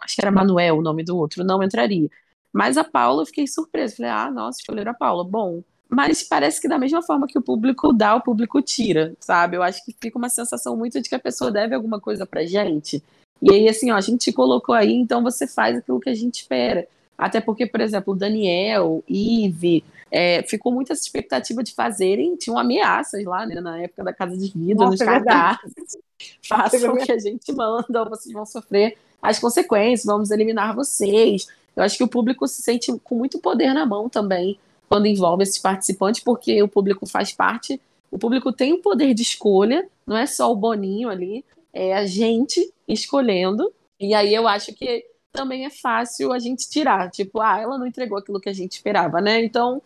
[0.03, 2.09] acho que era Manuel o nome do outro, não entraria.
[2.51, 3.95] Mas a Paula, eu fiquei surpresa.
[3.95, 5.23] Falei, ah, nossa, escolheram a Paula.
[5.23, 9.57] Bom, mas parece que da mesma forma que o público dá, o público tira, sabe?
[9.57, 12.45] Eu acho que fica uma sensação muito de que a pessoa deve alguma coisa pra
[12.45, 13.03] gente.
[13.41, 16.13] E aí, assim, ó, a gente te colocou aí, então você faz aquilo que a
[16.13, 16.87] gente espera.
[17.17, 22.57] Até porque, por exemplo, o Daniel, Ive, é, ficou muita essa expectativa de fazerem, tinham
[22.57, 25.97] ameaças lá, né, na época da Casa de Vidro, Nossa, nos é cartazes.
[26.47, 31.47] Façam o que a gente manda, ou vocês vão sofrer as consequências, vamos eliminar vocês.
[31.75, 34.59] Eu acho que o público se sente com muito poder na mão também
[34.89, 37.79] quando envolve esses participantes, porque o público faz parte,
[38.11, 42.05] o público tem o poder de escolha, não é só o Boninho ali, é a
[42.07, 43.71] gente escolhendo.
[43.99, 47.85] E aí eu acho que também é fácil a gente tirar, tipo, ah, ela não
[47.85, 49.43] entregou aquilo que a gente esperava, né?
[49.43, 49.79] Então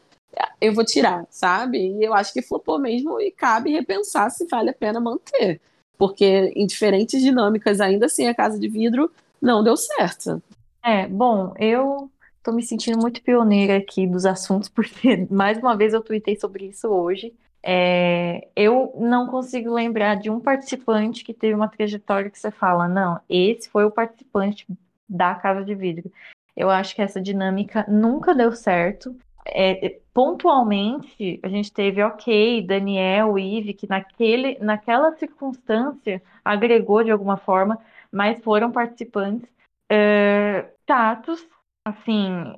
[0.62, 1.78] eu vou tirar, sabe?
[1.78, 5.60] E eu acho que flopou mesmo e cabe repensar se vale a pena manter.
[5.98, 10.42] Porque em diferentes dinâmicas, ainda assim, a Casa de Vidro não deu certo.
[10.84, 12.10] É, bom, eu
[12.44, 16.66] tô me sentindo muito pioneira aqui dos assuntos, porque mais uma vez eu tuitei sobre
[16.68, 17.34] isso hoje.
[17.66, 22.90] É, eu não consigo lembrar de um participante que teve uma trajetória que você fala,
[22.90, 24.68] não, esse foi o participante
[25.08, 26.12] da Casa de Vidro.
[26.56, 29.16] Eu acho que essa dinâmica nunca deu certo.
[29.46, 37.38] É, pontualmente, a gente teve, ok, Daniel, Ive, que naquele, naquela circunstância agregou de alguma
[37.38, 37.80] forma,
[38.12, 39.50] mas foram participantes
[39.90, 41.46] é, chatos,
[41.86, 42.56] assim,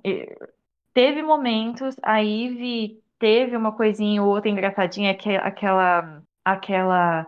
[0.94, 7.28] teve momentos, a Ivy teve uma coisinha ou outra engraçadinha, que- aquela, aquela,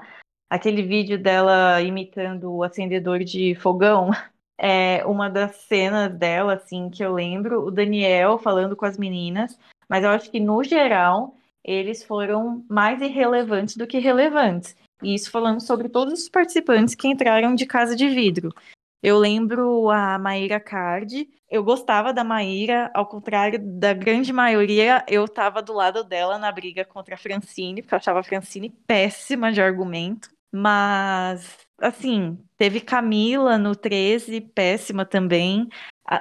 [0.50, 4.10] aquele vídeo dela imitando o acendedor de fogão,
[4.60, 9.58] é uma das cenas dela, assim, que eu lembro, o Daniel falando com as meninas,
[9.90, 14.76] mas eu acho que, no geral, eles foram mais irrelevantes do que relevantes.
[15.04, 18.54] E isso falando sobre todos os participantes que entraram de Casa de Vidro.
[19.02, 21.28] Eu lembro a Maíra Card.
[21.50, 26.52] Eu gostava da Maíra, ao contrário da grande maioria, eu estava do lado dela na
[26.52, 30.30] briga contra a Francine, porque eu achava a Francine péssima de argumento.
[30.52, 35.70] Mas, assim, teve Camila no 13, péssima também.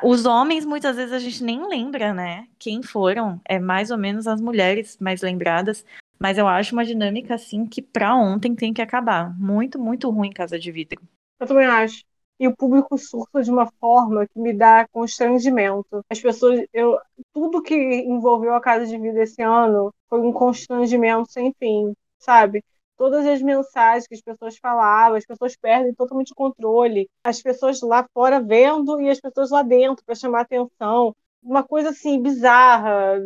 [0.02, 2.46] Os homens, muitas vezes, a gente nem lembra, né?
[2.58, 3.40] Quem foram.
[3.44, 5.84] É mais ou menos as mulheres mais lembradas.
[6.18, 9.36] Mas eu acho uma dinâmica, assim, que pra ontem tem que acabar.
[9.38, 11.00] Muito, muito ruim Casa de Vidro.
[11.38, 12.04] Eu também acho.
[12.38, 16.04] E o público surta de uma forma que me dá constrangimento.
[16.10, 16.98] As pessoas, eu,
[17.32, 22.62] tudo que envolveu a Casa de Vida esse ano foi um constrangimento sem fim, sabe?
[22.96, 27.08] Todas as mensagens que as pessoas falavam, as pessoas perdem totalmente o controle.
[27.24, 31.14] As pessoas lá fora vendo e as pessoas lá dentro para chamar atenção.
[31.42, 33.18] uma coisa assim bizarra,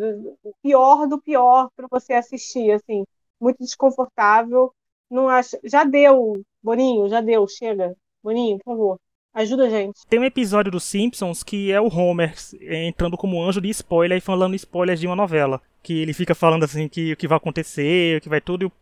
[0.62, 3.04] pior do pior para você assistir, assim,
[3.40, 4.72] muito desconfortável.
[5.10, 7.94] Não acho, já deu, Boninho, já deu, chega.
[8.22, 8.98] Boninho, por favor.
[9.32, 10.00] Ajuda a gente.
[10.08, 14.20] Tem um episódio dos Simpsons que é o Homer entrando como anjo de spoiler e
[14.20, 15.60] falando spoilers de uma novela.
[15.82, 18.66] Que ele fica falando assim que o que vai acontecer, o que vai tudo, e
[18.66, 18.72] o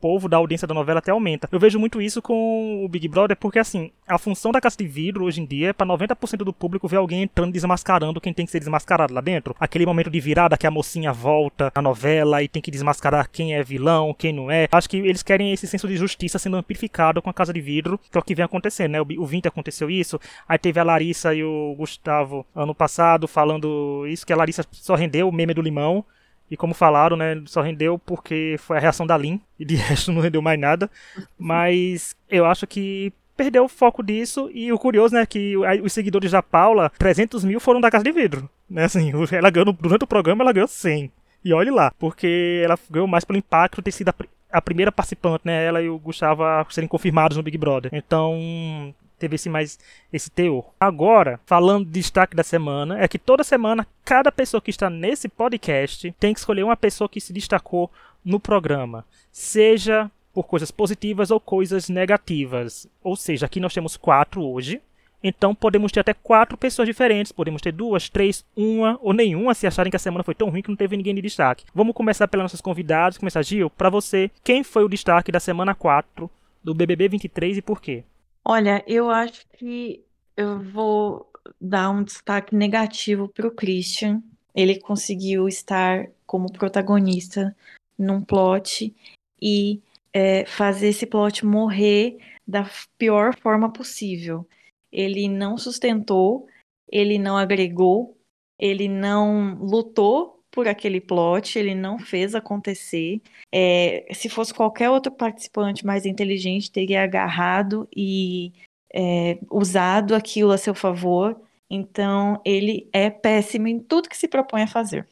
[0.00, 1.48] povo da audiência da novela até aumenta.
[1.50, 4.86] Eu vejo muito isso com o Big Brother, porque assim, a função da Casa de
[4.86, 8.46] Vidro hoje em dia é para 90% do público ver alguém entrando desmascarando quem tem
[8.46, 9.56] que ser desmascarado lá dentro.
[9.58, 13.54] Aquele momento de virada que a mocinha volta na novela e tem que desmascarar quem
[13.54, 14.68] é vilão, quem não é.
[14.70, 17.98] Acho que eles querem esse senso de justiça sendo amplificado com a Casa de Vidro,
[18.10, 19.00] que é o que vem acontecendo, né?
[19.00, 24.06] O, o 20 aconteceu isso, aí teve a Larissa e o Gustavo ano passado falando
[24.06, 26.04] isso, que a Larissa só rendeu o meme do limão.
[26.50, 30.12] E como falaram, né, só rendeu porque foi a reação da Lin, e de resto
[30.12, 30.90] não rendeu mais nada.
[31.38, 36.32] Mas eu acho que perdeu o foco disso, e o curioso, né, que os seguidores
[36.32, 38.50] da Paula, 300 mil foram da Casa de Vidro.
[38.68, 41.10] Né, assim, ela ganhou, durante o programa ela ganhou 100.
[41.44, 44.14] E olhe lá, porque ela ganhou mais pelo impacto ter sido a,
[44.50, 47.92] a primeira participante, né, ela e o Gustavo serem confirmados no Big Brother.
[47.94, 49.78] Então, teve esse mais
[50.12, 50.64] esse teor.
[50.78, 55.28] Agora, falando de destaque da semana, é que toda semana cada pessoa que está nesse
[55.28, 57.90] podcast tem que escolher uma pessoa que se destacou
[58.24, 62.86] no programa, seja por coisas positivas ou coisas negativas.
[63.02, 64.80] Ou seja, aqui nós temos quatro hoje.
[65.22, 67.32] Então podemos ter até quatro pessoas diferentes.
[67.32, 70.62] Podemos ter duas, três, uma ou nenhuma se acharem que a semana foi tão ruim
[70.62, 71.64] que não teve ninguém de destaque.
[71.74, 73.18] Vamos começar pelas nossas convidadas.
[73.18, 76.30] Começar, Gil, para você, quem foi o destaque da semana 4
[76.62, 78.04] do BBB 23 e por quê?
[78.50, 80.02] Olha, eu acho que
[80.34, 81.30] eu vou
[81.60, 84.22] dar um destaque negativo para o Christian.
[84.54, 87.54] Ele conseguiu estar como protagonista
[87.98, 88.96] num plot
[89.38, 89.82] e
[90.14, 94.48] é, fazer esse plot morrer da pior forma possível.
[94.90, 96.48] Ele não sustentou,
[96.90, 98.16] ele não agregou,
[98.58, 103.22] ele não lutou por aquele plot, ele não fez acontecer.
[103.54, 108.52] É, se fosse qualquer outro participante mais inteligente, teria agarrado e
[108.92, 111.40] é, usado aquilo a seu favor.
[111.70, 115.06] Então, ele é péssimo em tudo que se propõe a fazer.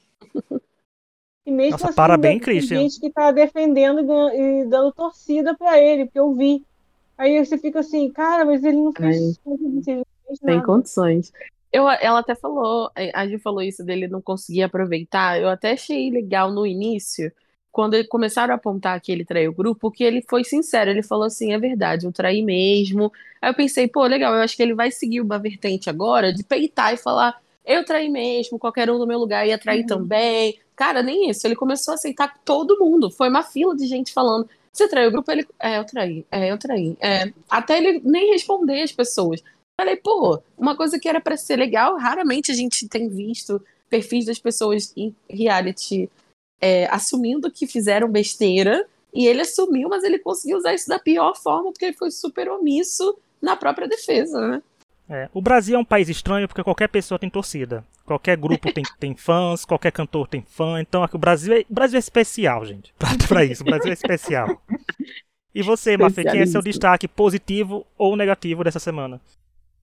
[1.46, 2.80] E mesmo Nossa, assim, parabéns, tem Christian.
[2.80, 4.00] gente que tá defendendo
[4.34, 6.66] e dando torcida para ele, porque eu vi.
[7.16, 10.02] Aí você fica assim, cara, mas ele não fez, Ai, não fez
[10.44, 11.32] Tem condições.
[11.76, 15.38] Eu, ela até falou, a Ju falou isso dele não conseguir aproveitar.
[15.38, 17.30] Eu até achei legal no início,
[17.70, 20.88] quando começaram a apontar que ele traiu o grupo, que ele foi sincero.
[20.88, 23.12] Ele falou assim: é verdade, eu traí mesmo.
[23.42, 26.42] Aí eu pensei, pô, legal, eu acho que ele vai seguir uma vertente agora de
[26.42, 29.86] peitar e falar: eu traí mesmo, qualquer um no meu lugar ia trair uhum.
[29.86, 30.58] também.
[30.74, 31.46] Cara, nem isso.
[31.46, 33.10] Ele começou a aceitar todo mundo.
[33.10, 35.30] Foi uma fila de gente falando: você traiu o grupo?
[35.30, 36.96] Ele, é, eu traí, é, eu traí.
[37.02, 39.42] É, até ele nem responder as pessoas.
[39.78, 44.24] Falei, pô, uma coisa que era para ser legal, raramente a gente tem visto perfis
[44.24, 46.10] das pessoas em reality
[46.60, 48.86] é, assumindo que fizeram besteira.
[49.14, 52.50] E ele assumiu, mas ele conseguiu usar isso da pior forma, porque ele foi super
[52.50, 54.62] omisso na própria defesa, né?
[55.08, 57.84] É, o Brasil é um país estranho porque qualquer pessoa tem torcida.
[58.04, 60.80] Qualquer grupo tem, tem fãs, qualquer cantor tem fã.
[60.80, 62.92] Então o, Brasil é, o Brasil é especial, gente.
[62.98, 64.60] Pra, pra isso, o Brasil é especial.
[65.54, 69.18] E você, Mafê, quem é seu destaque positivo ou negativo dessa semana?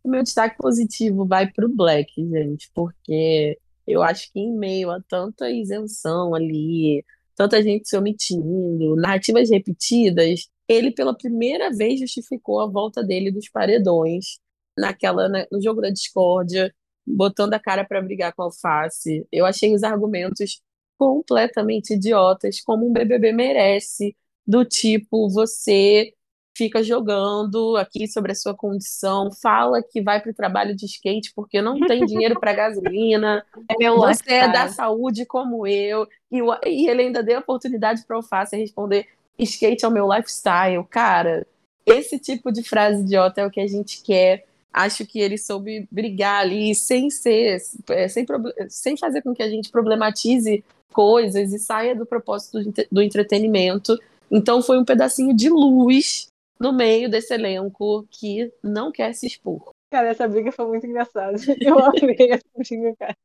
[0.04, 4.92] O meu destaque positivo vai para o Black, gente, porque eu acho que em meio
[4.92, 7.04] a tanta isenção ali,
[7.36, 13.50] tanta gente se omitindo, narrativas repetidas, ele pela primeira vez justificou a volta dele dos
[13.50, 14.40] paredões
[14.78, 16.74] naquela né, no jogo da discórdia,
[17.06, 19.26] botando a cara para brigar com a Alface.
[19.32, 20.62] Eu achei os argumentos
[20.98, 26.14] completamente idiotas, como um BBB merece, do tipo você
[26.56, 31.34] fica jogando aqui sobre a sua condição, fala que vai para o trabalho de skate
[31.36, 36.40] porque não tem dinheiro para gasolina, é meu você é da saúde como eu, e,
[36.66, 40.84] e ele ainda deu a oportunidade para o Alface responder skate é o meu lifestyle.
[40.90, 41.46] Cara,
[41.86, 44.46] esse tipo de frase idiota é o que a gente quer.
[44.72, 48.26] Acho que ele soube brigar ali sem ser, é, sem,
[48.70, 52.60] sem fazer com que a gente problematize coisas e saia do propósito
[52.92, 53.98] do entretenimento.
[54.32, 56.28] Então foi um pedacinho de luz
[56.64, 59.72] no meio desse elenco que não quer se expor.
[59.92, 61.34] Cara, essa briga foi muito engraçada.
[61.60, 63.18] Eu amei essa briga, cara.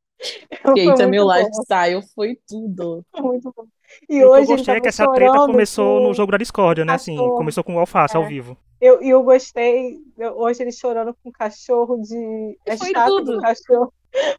[0.61, 3.05] Kate, meu lifestyle foi tudo.
[3.17, 3.65] muito bom.
[4.09, 6.07] E o hoje que eu gostei é que essa treta começou com...
[6.07, 6.93] no jogo da discórdia, né?
[6.93, 8.19] Assim, começou com o alface é.
[8.19, 8.57] ao vivo.
[8.81, 12.57] Eu, eu gostei, eu, hoje ele chorando com o cachorro de.
[12.65, 13.35] É foi tudo.
[13.35, 13.93] Do cachorro.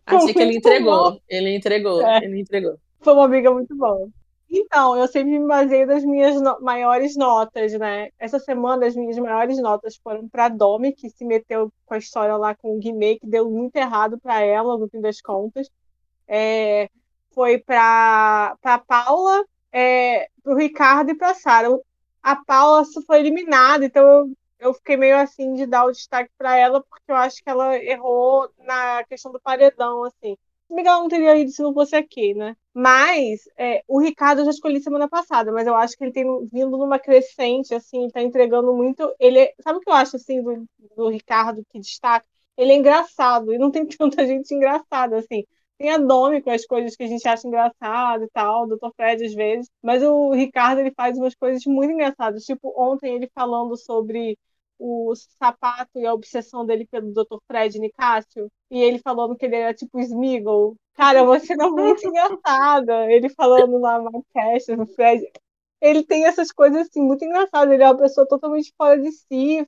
[0.05, 1.13] Achei que ele entregou.
[1.13, 1.19] Bom.
[1.27, 2.03] Ele entregou.
[2.07, 2.19] É.
[2.23, 2.77] Ele entregou.
[3.01, 4.07] Foi uma briga muito boa.
[4.53, 8.09] Então, eu sempre me baseei das minhas no maiores notas, né?
[8.19, 12.37] Essa semana, as minhas maiores notas foram para Domi, que se meteu com a história
[12.37, 15.69] lá com o Guimê, que deu muito errado para ela, no fim das contas.
[16.29, 16.91] é,
[17.35, 18.57] foi para
[18.89, 21.69] Paula, é, para o Ricardo e para a Sara.
[22.23, 26.57] A Paula foi eliminada, então eu, eu fiquei meio assim de dar o destaque para
[26.57, 30.37] ela, porque eu acho que ela errou na questão do paredão, assim.
[30.71, 32.57] Ela não teria ido se não fosse aqui, né?
[32.73, 36.25] Mas é, o Ricardo eu já escolhi semana passada, mas eu acho que ele tem
[36.53, 39.13] vindo numa crescente, assim, tá entregando muito.
[39.19, 40.65] Ele, sabe o que eu acho assim do,
[40.97, 42.27] do Ricardo que destaca?
[42.57, 45.45] Ele é engraçado e não tem tanta gente engraçada assim.
[45.79, 48.91] Tem a Domi com as coisas que a gente acha engraçado e tal, o Dr.
[48.95, 53.31] Fred às vezes, mas o Ricardo ele faz umas coisas muito engraçadas, tipo ontem ele
[53.35, 54.39] falando sobre
[54.81, 57.37] o sapato e a obsessão dele pelo Dr.
[57.47, 60.75] Fred Nicásio, e ele falando que ele era tipo Smeagol.
[60.95, 63.13] Cara, você não muito engraçada.
[63.13, 65.31] Ele falando lá na caixa, no Fred.
[65.81, 67.73] Ele tem essas coisas assim, muito engraçadas.
[67.73, 69.67] Ele é uma pessoa totalmente fora de si,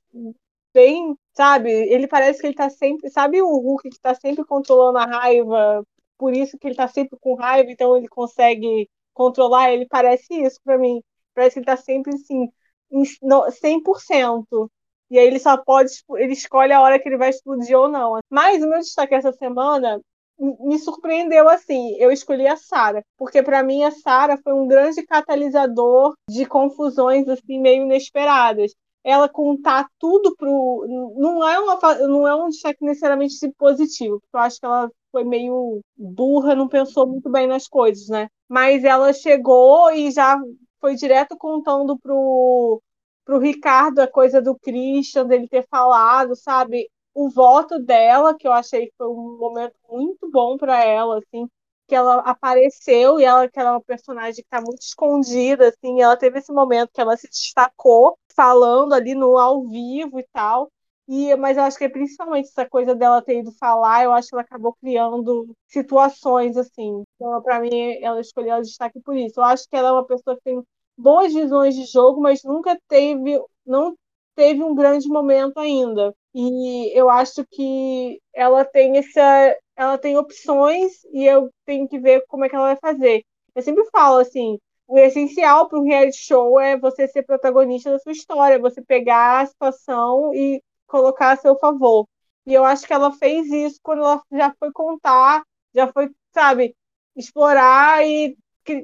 [0.73, 1.71] bem, sabe?
[1.71, 3.09] Ele parece que ele tá sempre.
[3.09, 5.83] Sabe o Hulk que tá sempre controlando a raiva,
[6.17, 9.71] por isso que ele tá sempre com raiva, então ele consegue controlar?
[9.71, 11.01] Ele parece isso para mim.
[11.35, 12.49] Parece que ele tá sempre assim,
[12.91, 14.69] 100%.
[15.09, 18.19] E aí ele só pode, ele escolhe a hora que ele vai explodir ou não.
[18.29, 19.99] Mas o meu destaque essa semana
[20.39, 21.95] me surpreendeu assim.
[21.97, 27.27] Eu escolhi a Sara, porque para mim a Sara foi um grande catalisador de confusões
[27.27, 28.73] assim meio inesperadas.
[29.03, 30.85] Ela contar tudo pro
[31.17, 35.23] não é uma não é um destaque necessariamente positivo, porque eu acho que ela foi
[35.23, 38.27] meio burra, não pensou muito bem nas coisas, né?
[38.49, 40.37] Mas ela chegou e já
[40.79, 42.81] foi direto contando pro
[43.25, 46.89] pro Ricardo a coisa do Christian, dele ter falado, sabe?
[47.13, 51.47] O voto dela, que eu achei que foi um momento muito bom para ela, assim,
[51.87, 56.01] que ela apareceu e ela que ela é uma personagem que está muito escondida, assim,
[56.01, 60.71] ela teve esse momento que ela se destacou falando ali no ao vivo e tal.
[61.07, 64.29] E, mas eu acho que é principalmente essa coisa dela ter ido falar, eu acho
[64.29, 67.03] que ela acabou criando situações assim.
[67.15, 67.69] Então, para mim,
[68.01, 69.39] ela escolheu o destaque por isso.
[69.39, 70.63] Eu acho que ela é uma pessoa que tem
[70.97, 73.95] boas visões de jogo, mas nunca teve, não
[74.35, 76.13] teve um grande momento ainda.
[76.33, 82.23] E eu acho que ela tem essa, ela tem opções e eu tenho que ver
[82.27, 83.23] como é que ela vai fazer.
[83.55, 87.99] Eu sempre falo assim, o essencial para um reality show é você ser protagonista da
[87.99, 92.07] sua história, você pegar a situação e colocar a seu favor.
[92.45, 96.75] E eu acho que ela fez isso quando ela já foi contar, já foi, sabe,
[97.15, 98.37] explorar e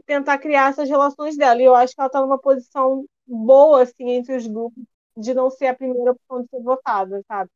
[0.06, 1.62] tentar criar essas relações dela.
[1.62, 4.84] E eu acho que ela está numa posição boa, assim, entre os grupos,
[5.18, 7.50] de não ser a primeira opção de ser votada, sabe?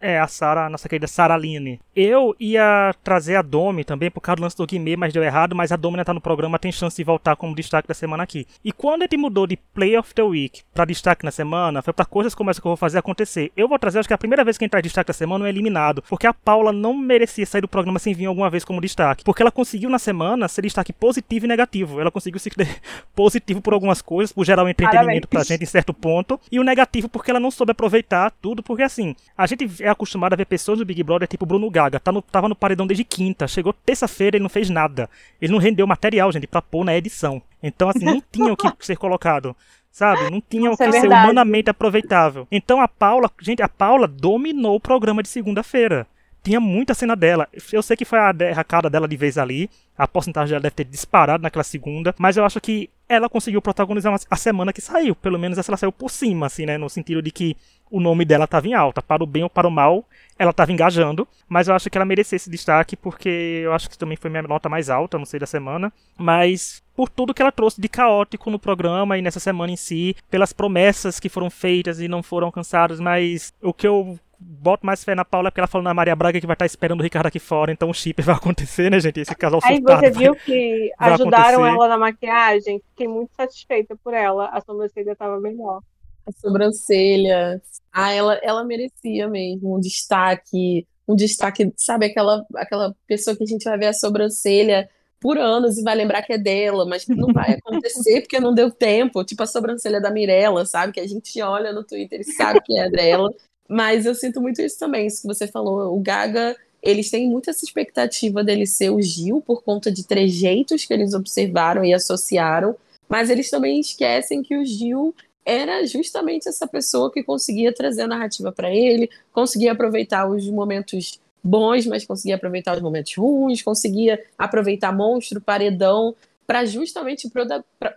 [0.00, 1.80] É, a Sara, nossa querida Sara Aline.
[1.94, 5.54] Eu ia trazer a Domi também por causa do lance do Guimê, mas deu errado,
[5.54, 8.22] mas a Domi ainda tá no programa, tem chance de voltar como destaque da semana
[8.22, 8.46] aqui.
[8.62, 12.04] E quando ele mudou de Play of the Week para destaque na semana, foi para
[12.04, 13.50] coisas como essa que eu vou fazer acontecer.
[13.56, 15.48] Eu vou trazer, acho que é a primeira vez que entrar destaque da semana é
[15.48, 19.24] eliminado, porque a Paula não merecia sair do programa sem vir alguma vez como destaque,
[19.24, 22.00] porque ela conseguiu na semana ser destaque positivo e negativo.
[22.00, 22.52] Ela conseguiu ser
[23.14, 25.48] positivo por algumas coisas, por gerar um entretenimento Parabéns.
[25.48, 28.82] pra gente em certo ponto, e o negativo porque ela não soube aproveitar tudo, porque
[28.82, 32.10] assim, a gente é acostumado a ver pessoas do Big Brother tipo Bruno Gaga, tá
[32.10, 35.08] no, tava no paredão desde quinta, chegou terça-feira e não fez nada.
[35.40, 37.40] Ele não rendeu material, gente, pra pôr na edição.
[37.62, 39.54] Então, assim, não tinha o que ser colocado.
[39.90, 40.30] Sabe?
[40.30, 42.46] Não tinha o que é ser humanamente aproveitável.
[42.52, 46.06] Então a Paula, gente, a Paula dominou o programa de segunda-feira
[46.46, 47.48] tinha muita cena dela.
[47.72, 49.68] Eu sei que foi a derracada dela de vez ali.
[49.98, 52.14] A porcentagem dela deve ter disparado naquela segunda.
[52.18, 55.16] Mas eu acho que ela conseguiu protagonizar a semana que saiu.
[55.16, 56.78] Pelo menos essa ela saiu por cima, assim, né?
[56.78, 57.56] No sentido de que
[57.90, 59.02] o nome dela estava em alta.
[59.02, 60.04] Para o bem ou para o mal,
[60.38, 61.26] ela estava engajando.
[61.48, 64.42] Mas eu acho que ela merecia esse destaque, porque eu acho que também foi minha
[64.42, 65.92] nota mais alta, não sei, da semana.
[66.18, 70.16] Mas por tudo que ela trouxe de caótico no programa e nessa semana em si,
[70.30, 75.02] pelas promessas que foram feitas e não foram alcançadas, mas o que eu boto mais
[75.02, 77.26] fé na Paula porque ela falou na Maria Braga que vai estar esperando o Ricardo
[77.26, 79.20] aqui fora, então o chip vai acontecer, né, gente?
[79.20, 81.74] Esse casal Aí você viu que ajudaram acontecer.
[81.74, 82.82] ela na maquiagem?
[82.90, 84.46] Fiquei muito satisfeita por ela.
[84.46, 85.80] A sobrancelha estava melhor.
[86.26, 87.62] A sobrancelha.
[87.92, 90.86] Ah, ela, ela merecia mesmo um destaque.
[91.08, 94.88] Um destaque, sabe, aquela, aquela pessoa que a gente vai ver a sobrancelha
[95.20, 98.70] por anos e vai lembrar que é dela, mas não vai acontecer porque não deu
[98.70, 99.24] tempo.
[99.24, 100.92] Tipo a sobrancelha da Mirella, sabe?
[100.92, 103.32] Que a gente olha no Twitter e sabe que é dela.
[103.68, 105.96] Mas eu sinto muito isso também, isso que você falou.
[105.96, 110.84] O Gaga, eles têm muito essa expectativa dele ser o Gil por conta de trejeitos
[110.84, 112.76] que eles observaram e associaram,
[113.08, 115.14] mas eles também esquecem que o Gil
[115.46, 121.20] era justamente essa pessoa que conseguia trazer a narrativa para ele, conseguia aproveitar os momentos
[121.42, 127.30] bons, mas conseguia aproveitar os momentos ruins, conseguia aproveitar monstro, paredão, para justamente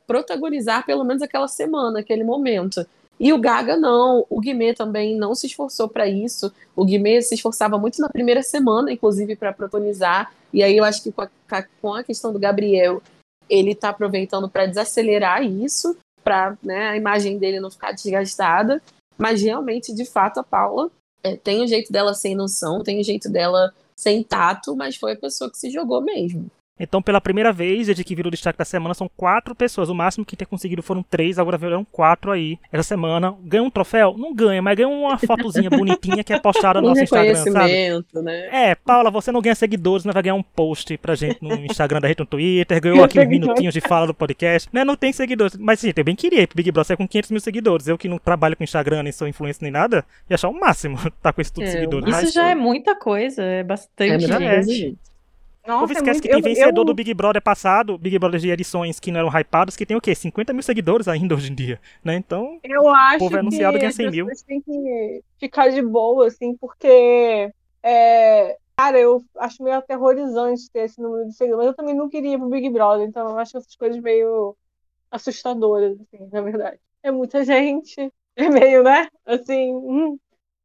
[0.06, 2.86] protagonizar pelo menos aquela semana, aquele momento.
[3.20, 6.54] E o Gaga não, o Guimê também não se esforçou para isso.
[6.76, 10.32] O Guimê se esforçava muito na primeira semana, inclusive, para protagonizar.
[10.54, 11.30] E aí eu acho que com a,
[11.82, 13.02] com a questão do Gabriel,
[13.50, 18.82] ele está aproveitando para desacelerar isso, para né, a imagem dele não ficar desgastada.
[19.18, 20.90] Mas realmente, de fato, a Paula
[21.24, 25.12] é, tem o jeito dela sem noção, tem o jeito dela sem tato, mas foi
[25.12, 26.50] a pessoa que se jogou mesmo.
[26.80, 29.90] Então, pela primeira vez, desde que virou o destaque da semana, são quatro pessoas.
[29.90, 33.36] O máximo que ter conseguido foram três, agora viram quatro aí essa semana.
[33.44, 34.16] Ganha um troféu?
[34.18, 38.04] Não ganha, mas ganha uma fotozinha bonitinha que é postada no um nosso Instagram, sabe?
[38.22, 38.70] Né?
[38.72, 42.00] É, Paula, você não ganha seguidores, mas vai ganhar um post pra gente no Instagram
[42.00, 42.82] da gente, no Twitter.
[42.82, 44.70] Ganhou aqui uns minutinhos de fala do podcast.
[44.72, 44.86] Né?
[44.86, 45.58] Não tem seguidores.
[45.58, 47.88] Mas, gente, eu bem queria ir pro Big Brother com 500 mil seguidores.
[47.88, 50.98] Eu que não trabalho com Instagram, nem sou influencer nem nada, ia achar o máximo
[51.22, 52.08] tá com esse tudo de é, seguidores.
[52.08, 54.32] Isso mas, já é muita coisa, é bastante.
[54.32, 54.98] É, gente.
[55.68, 56.22] Nossa, Povo esquece é muito...
[56.22, 56.86] que tem vencedor eu...
[56.86, 60.02] do Big Brother passado, Big Brother de edições que não eram hypadas, que tem o
[60.02, 60.16] quê?
[60.16, 62.16] 50 mil seguidores ainda hoje em dia, né?
[62.16, 64.28] Então, eu acho o povo é anunciado ganha 100 mil.
[64.48, 67.52] tem que ficar de boa, assim, porque,
[67.84, 68.58] é...
[68.76, 72.34] cara, eu acho meio aterrorizante ter esse número de seguidores, mas eu também não queria
[72.34, 74.56] ir pro Big Brother, então eu acho essas coisas meio
[75.12, 76.80] assustadoras, assim, na verdade.
[77.04, 79.08] É muita gente, é meio, né?
[79.26, 80.18] Assim, hum,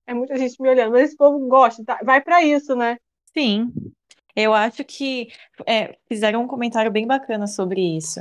[0.07, 1.99] é muita gente me olhando, mas esse povo gosta, tá?
[2.03, 2.99] vai para isso, né?
[3.33, 3.73] Sim,
[4.35, 5.29] eu acho que
[5.67, 8.21] é, fizeram um comentário bem bacana sobre isso.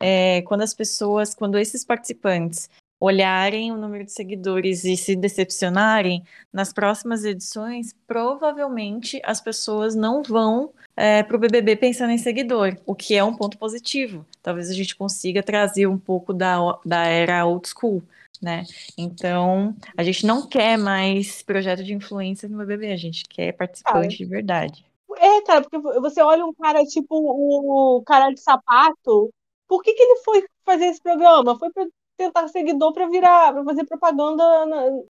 [0.00, 2.68] É, quando as pessoas, quando esses participantes
[3.00, 10.22] olharem o número de seguidores e se decepcionarem, nas próximas edições, provavelmente as pessoas não
[10.22, 14.24] vão é, para o BBB pensando em seguidor, o que é um ponto positivo.
[14.42, 18.02] Talvez a gente consiga trazer um pouco da, da era old school.
[18.40, 18.64] Né?
[18.98, 24.14] Então, a gente não quer mais projeto de influência no BBB, a gente quer participante
[24.14, 24.84] ah, de verdade.
[25.18, 29.30] É, cara, porque você olha um cara tipo o cara de sapato.
[29.66, 31.58] Por que, que ele foi fazer esse programa?
[31.58, 31.86] Foi para
[32.16, 34.44] tentar seguidor para virar, para fazer propaganda,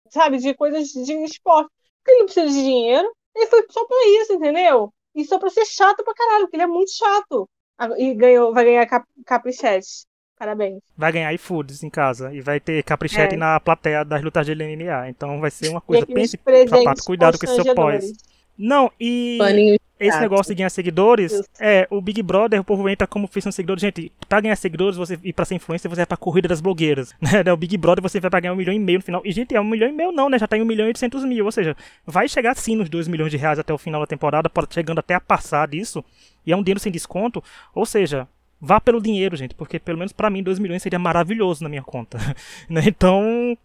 [0.09, 1.69] sabe, de coisas de esporte.
[1.97, 3.11] Porque ele não precisa de dinheiro.
[3.35, 4.93] Ele foi só para isso, entendeu?
[5.15, 7.49] E só para ser chato pra caralho, porque ele é muito chato.
[7.97, 10.05] E ganhou, vai ganhar cap, caprichete.
[10.37, 10.81] Parabéns.
[10.97, 12.33] Vai ganhar iFoods em casa.
[12.33, 13.37] E vai ter caprichete é.
[13.37, 15.09] na plateia das lutas de MMA.
[15.09, 16.05] Então vai ser uma coisa.
[16.05, 16.37] Pense,
[16.67, 18.11] sapato, cuidado com esse seu pós.
[18.57, 19.77] Não, e Paninho
[20.07, 23.51] esse negócio de ganhar seguidores, é, o Big Brother, o povo entra como fez um
[23.51, 23.79] seguidor.
[23.79, 27.13] Gente, pra ganhar seguidores você, e pra ser influencer, você vai pra corrida das blogueiras.
[27.23, 27.51] Né?
[27.51, 29.21] O Big Brother você vai pra ganhar um milhão e meio no final.
[29.23, 30.37] E, gente, é um milhão e meio não, né?
[30.37, 31.45] Já tá em um milhão e oitocentos mil.
[31.45, 31.75] Ou seja,
[32.05, 35.13] vai chegar sim nos dois milhões de reais até o final da temporada, chegando até
[35.15, 36.03] a passar disso.
[36.45, 37.43] E é um dinheiro sem desconto.
[37.73, 38.27] Ou seja,
[38.59, 41.83] vá pelo dinheiro, gente, porque pelo menos para mim 2 milhões seria maravilhoso na minha
[41.83, 42.17] conta.
[42.69, 42.83] né?
[42.85, 43.57] Então,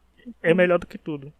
[0.42, 1.32] é melhor do que tudo.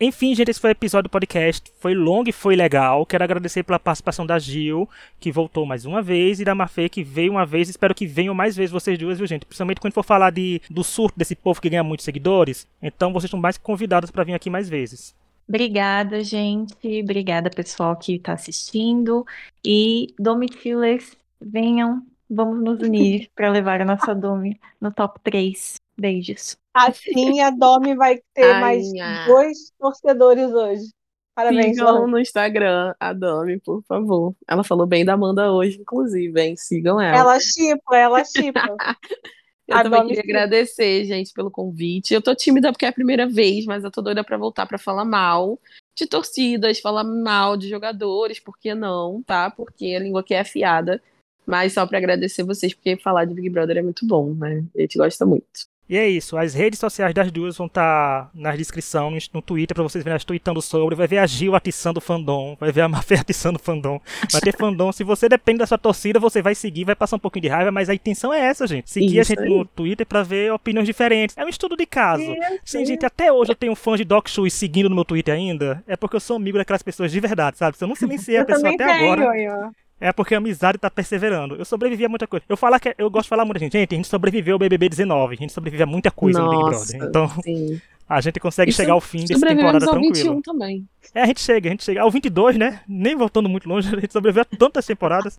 [0.00, 1.72] Enfim, gente, esse foi o episódio do podcast.
[1.78, 3.06] Foi longo e foi legal.
[3.06, 4.88] Quero agradecer pela participação da Gil,
[5.20, 7.68] que voltou mais uma vez, e da Mafê, que veio uma vez.
[7.68, 9.46] Espero que venham mais vezes vocês duas, viu, gente?
[9.46, 12.66] Principalmente quando for falar de, do surto desse povo que ganha muitos seguidores.
[12.82, 15.14] Então, vocês estão mais convidados para vir aqui mais vezes.
[15.48, 16.74] Obrigada, gente.
[17.02, 19.24] Obrigada, pessoal que está assistindo.
[19.64, 25.76] E Domitillers, venham, vamos nos unir para levar a nossa Domi no top 3.
[25.96, 26.56] Beijos.
[26.74, 29.26] Assim a Domi vai ter Ai, mais minha.
[29.26, 30.90] dois torcedores hoje.
[31.34, 32.10] Parabéns, Sigam Domi.
[32.12, 34.34] no Instagram a Domi, por favor.
[34.48, 36.56] Ela falou bem da Amanda hoje, inclusive, hein?
[36.56, 37.16] Sigam ela.
[37.16, 38.60] Ela chipa, ela chipa.
[39.66, 40.36] eu a também Domi queria chipa.
[40.38, 42.14] agradecer, gente, pelo convite.
[42.14, 44.78] Eu tô tímida porque é a primeira vez, mas eu tô doida pra voltar pra
[44.78, 45.58] falar mal
[45.96, 49.50] de torcidas, falar mal de jogadores, por que não, tá?
[49.50, 51.00] Porque a língua aqui é afiada.
[51.46, 54.64] Mas só para agradecer vocês, porque falar de Big Brother é muito bom, né?
[54.76, 55.66] A gente gosta muito.
[55.88, 59.42] E é isso, as redes sociais das duas vão estar tá na descrição, no, no
[59.42, 60.94] Twitter, para vocês verem as tweetando sobre.
[60.94, 64.00] Vai ver a Gil atiçando fandom, vai ver a Mafé atiçando fandom.
[64.32, 64.90] Vai ter fandom.
[64.92, 67.70] Se você depende da sua torcida, você vai seguir, vai passar um pouquinho de raiva,
[67.70, 68.90] mas a intenção é essa, gente.
[68.90, 69.48] Seguir isso a gente aí.
[69.48, 71.36] no Twitter para ver opiniões diferentes.
[71.36, 72.24] É um estudo de caso.
[72.64, 75.82] Sim, gente, até hoje eu tenho fãs de Doc Shoes seguindo no meu Twitter ainda.
[75.86, 77.76] É porque eu sou amigo daquelas pessoas de verdade, sabe?
[77.76, 79.38] Se eu não silenciei a pessoa até tenho, agora.
[79.38, 79.83] Eu.
[80.00, 81.54] É porque a amizade tá perseverando.
[81.56, 82.44] Eu sobrevivi a muita coisa.
[82.48, 83.72] Eu falar que eu gosto de falar muita gente.
[83.72, 85.34] Gente, a gente sobreviveu ao BBB 19.
[85.34, 87.08] A gente sobreviveu a muita coisa Nossa, no Big Brother.
[87.08, 87.80] Então, sim.
[88.08, 90.86] a gente consegue chegar ao fim dessa temporada ao 21 também.
[91.14, 92.80] É, a gente chega, a gente chega ao 22, né?
[92.88, 95.38] Nem voltando muito longe, a gente sobreviveu a tantas temporadas.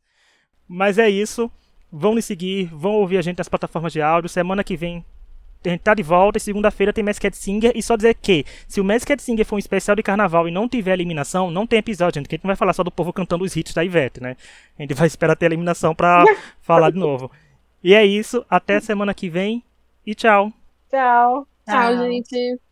[0.67, 1.51] Mas é isso.
[1.91, 4.29] Vão nos seguir, vão ouvir a gente nas plataformas de áudio.
[4.29, 5.03] Semana que vem
[5.69, 7.71] a gente tá de volta e segunda-feira tem Masked Singer.
[7.75, 10.67] E só dizer que, se o Masked Singer for um especial de carnaval e não
[10.67, 12.29] tiver eliminação, não tem episódio, gente.
[12.29, 14.35] Que a gente não vai falar só do povo cantando os hits da Ivete, né?
[14.77, 16.23] A gente vai esperar ter a eliminação pra
[16.61, 17.31] falar de novo.
[17.83, 18.45] E é isso.
[18.49, 19.63] Até semana que vem.
[20.05, 20.51] E tchau.
[20.89, 21.47] Tchau.
[21.65, 22.64] Tchau, tchau gente.